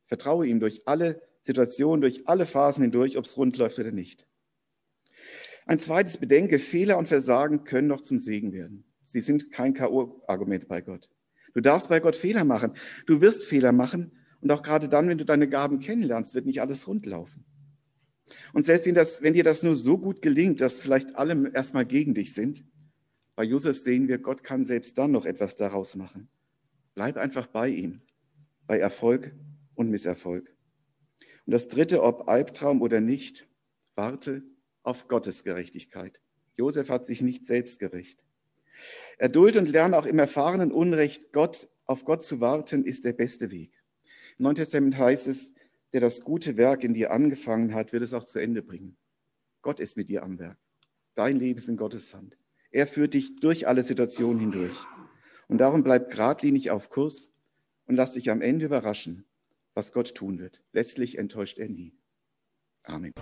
Vertraue 0.06 0.48
ihm 0.48 0.60
durch 0.60 0.88
alle 0.88 1.22
Situationen, 1.42 2.02
durch 2.02 2.28
alle 2.28 2.46
Phasen 2.46 2.84
hindurch, 2.84 3.18
ob 3.18 3.26
es 3.26 3.38
rund 3.38 3.58
läuft 3.58 3.80
oder 3.80 3.92
nicht. 3.92 4.26
Ein 5.66 5.80
zweites 5.80 6.18
Bedenke, 6.18 6.60
Fehler 6.60 6.98
und 6.98 7.08
Versagen 7.08 7.66
können 7.66 7.90
noch 7.90 8.02
zum 8.02 8.20
Segen 8.20 8.54
werden. 8.54 8.86
Sie 9.04 9.20
sind 9.20 9.52
kein 9.52 9.74
K.O.-Argument 9.74 10.68
bei 10.68 10.82
Gott. 10.82 11.10
Du 11.54 11.62
darfst 11.62 11.90
bei 11.90 12.00
Gott 12.00 12.16
Fehler 12.16 12.44
machen. 12.44 12.74
Du 13.06 13.20
wirst 13.20 13.44
Fehler 13.44 13.74
machen. 13.74 14.12
Und 14.40 14.52
auch 14.52 14.62
gerade 14.62 14.88
dann, 14.88 15.10
wenn 15.10 15.18
du 15.18 15.26
deine 15.26 15.50
Gaben 15.50 15.80
kennenlernst, 15.80 16.36
wird 16.36 16.46
nicht 16.46 16.62
alles 16.62 16.88
rund 16.88 17.06
laufen. 17.06 17.47
Und 18.54 18.66
selbst 18.66 18.86
wenn, 18.86 18.96
das, 18.96 19.22
wenn 19.22 19.34
dir 19.34 19.44
das 19.44 19.64
nur 19.64 19.76
so 19.76 19.98
gut 19.98 20.22
gelingt, 20.22 20.62
dass 20.62 20.80
vielleicht 20.80 21.16
alle 21.16 21.52
erstmal 21.54 21.86
gegen 21.86 22.14
dich 22.14 22.34
sind, 22.34 22.64
bei 23.36 23.44
Josef 23.44 23.78
sehen 23.78 24.08
wir, 24.08 24.18
Gott 24.18 24.44
kann 24.44 24.66
selbst 24.66 24.98
dann 24.98 25.12
noch 25.12 25.26
etwas 25.26 25.56
daraus 25.56 25.96
machen. 25.96 26.28
Bleib 26.96 27.18
einfach 27.18 27.48
bei 27.48 27.70
ihm, 27.70 28.02
bei 28.66 28.80
Erfolg 28.80 29.34
und 29.76 29.90
Misserfolg. 29.92 30.52
Und 31.46 31.54
das 31.54 31.68
dritte, 31.68 32.02
ob 32.04 32.28
Albtraum 32.28 32.82
oder 32.82 33.00
nicht, 33.00 33.48
warte 33.96 34.44
auf 34.84 35.08
Gottes 35.08 35.44
Gerechtigkeit. 35.44 36.20
Josef 36.56 36.90
hat 36.90 37.06
sich 37.06 37.22
nicht 37.22 37.46
selbst 37.46 37.80
gerecht. 37.80 38.24
Erduld 39.18 39.58
und 39.58 39.70
lerne 39.70 39.98
auch 39.98 40.06
im 40.06 40.20
erfahrenen 40.20 40.72
Unrecht, 40.72 41.32
Gott, 41.32 41.68
auf 41.86 42.06
Gott 42.06 42.24
zu 42.24 42.40
warten, 42.40 42.86
ist 42.86 43.06
der 43.06 43.14
beste 43.14 43.52
Weg. 43.52 43.72
Im 44.38 44.44
Neuen 44.44 44.56
Testament 44.56 44.98
heißt 44.98 45.28
es, 45.28 45.54
der 45.94 46.02
das 46.02 46.22
gute 46.22 46.58
Werk 46.58 46.84
in 46.84 46.94
dir 46.94 47.12
angefangen 47.12 47.74
hat, 47.74 47.94
wird 47.94 48.04
es 48.04 48.14
auch 48.14 48.26
zu 48.26 48.40
Ende 48.40 48.62
bringen. 48.62 48.98
Gott 49.62 49.80
ist 49.80 49.98
mit 49.98 50.10
dir 50.10 50.24
am 50.24 50.40
Werk. 50.40 50.58
Dein 51.16 51.38
Leben 51.38 51.58
ist 51.58 51.70
in 51.70 51.78
Gottes 51.78 52.14
Hand. 52.14 52.38
Er 52.72 52.88
führt 52.88 53.14
dich 53.14 53.40
durch 53.40 53.68
alle 53.68 53.84
Situationen 53.84 54.40
hindurch. 54.40 54.86
Und 55.48 55.60
darum 55.60 55.84
bleib 55.84 56.12
geradlinig 56.12 56.72
auf 56.72 56.90
Kurs 56.90 57.30
und 57.86 57.96
lass 57.96 58.14
dich 58.14 58.30
am 58.30 58.42
Ende 58.42 58.66
überraschen, 58.66 59.26
was 59.74 59.94
Gott 59.94 60.14
tun 60.14 60.40
wird. 60.40 60.62
Letztlich 60.74 61.18
enttäuscht 61.18 61.58
er 61.58 61.70
nie. 61.70 61.94
Amen. 62.84 63.14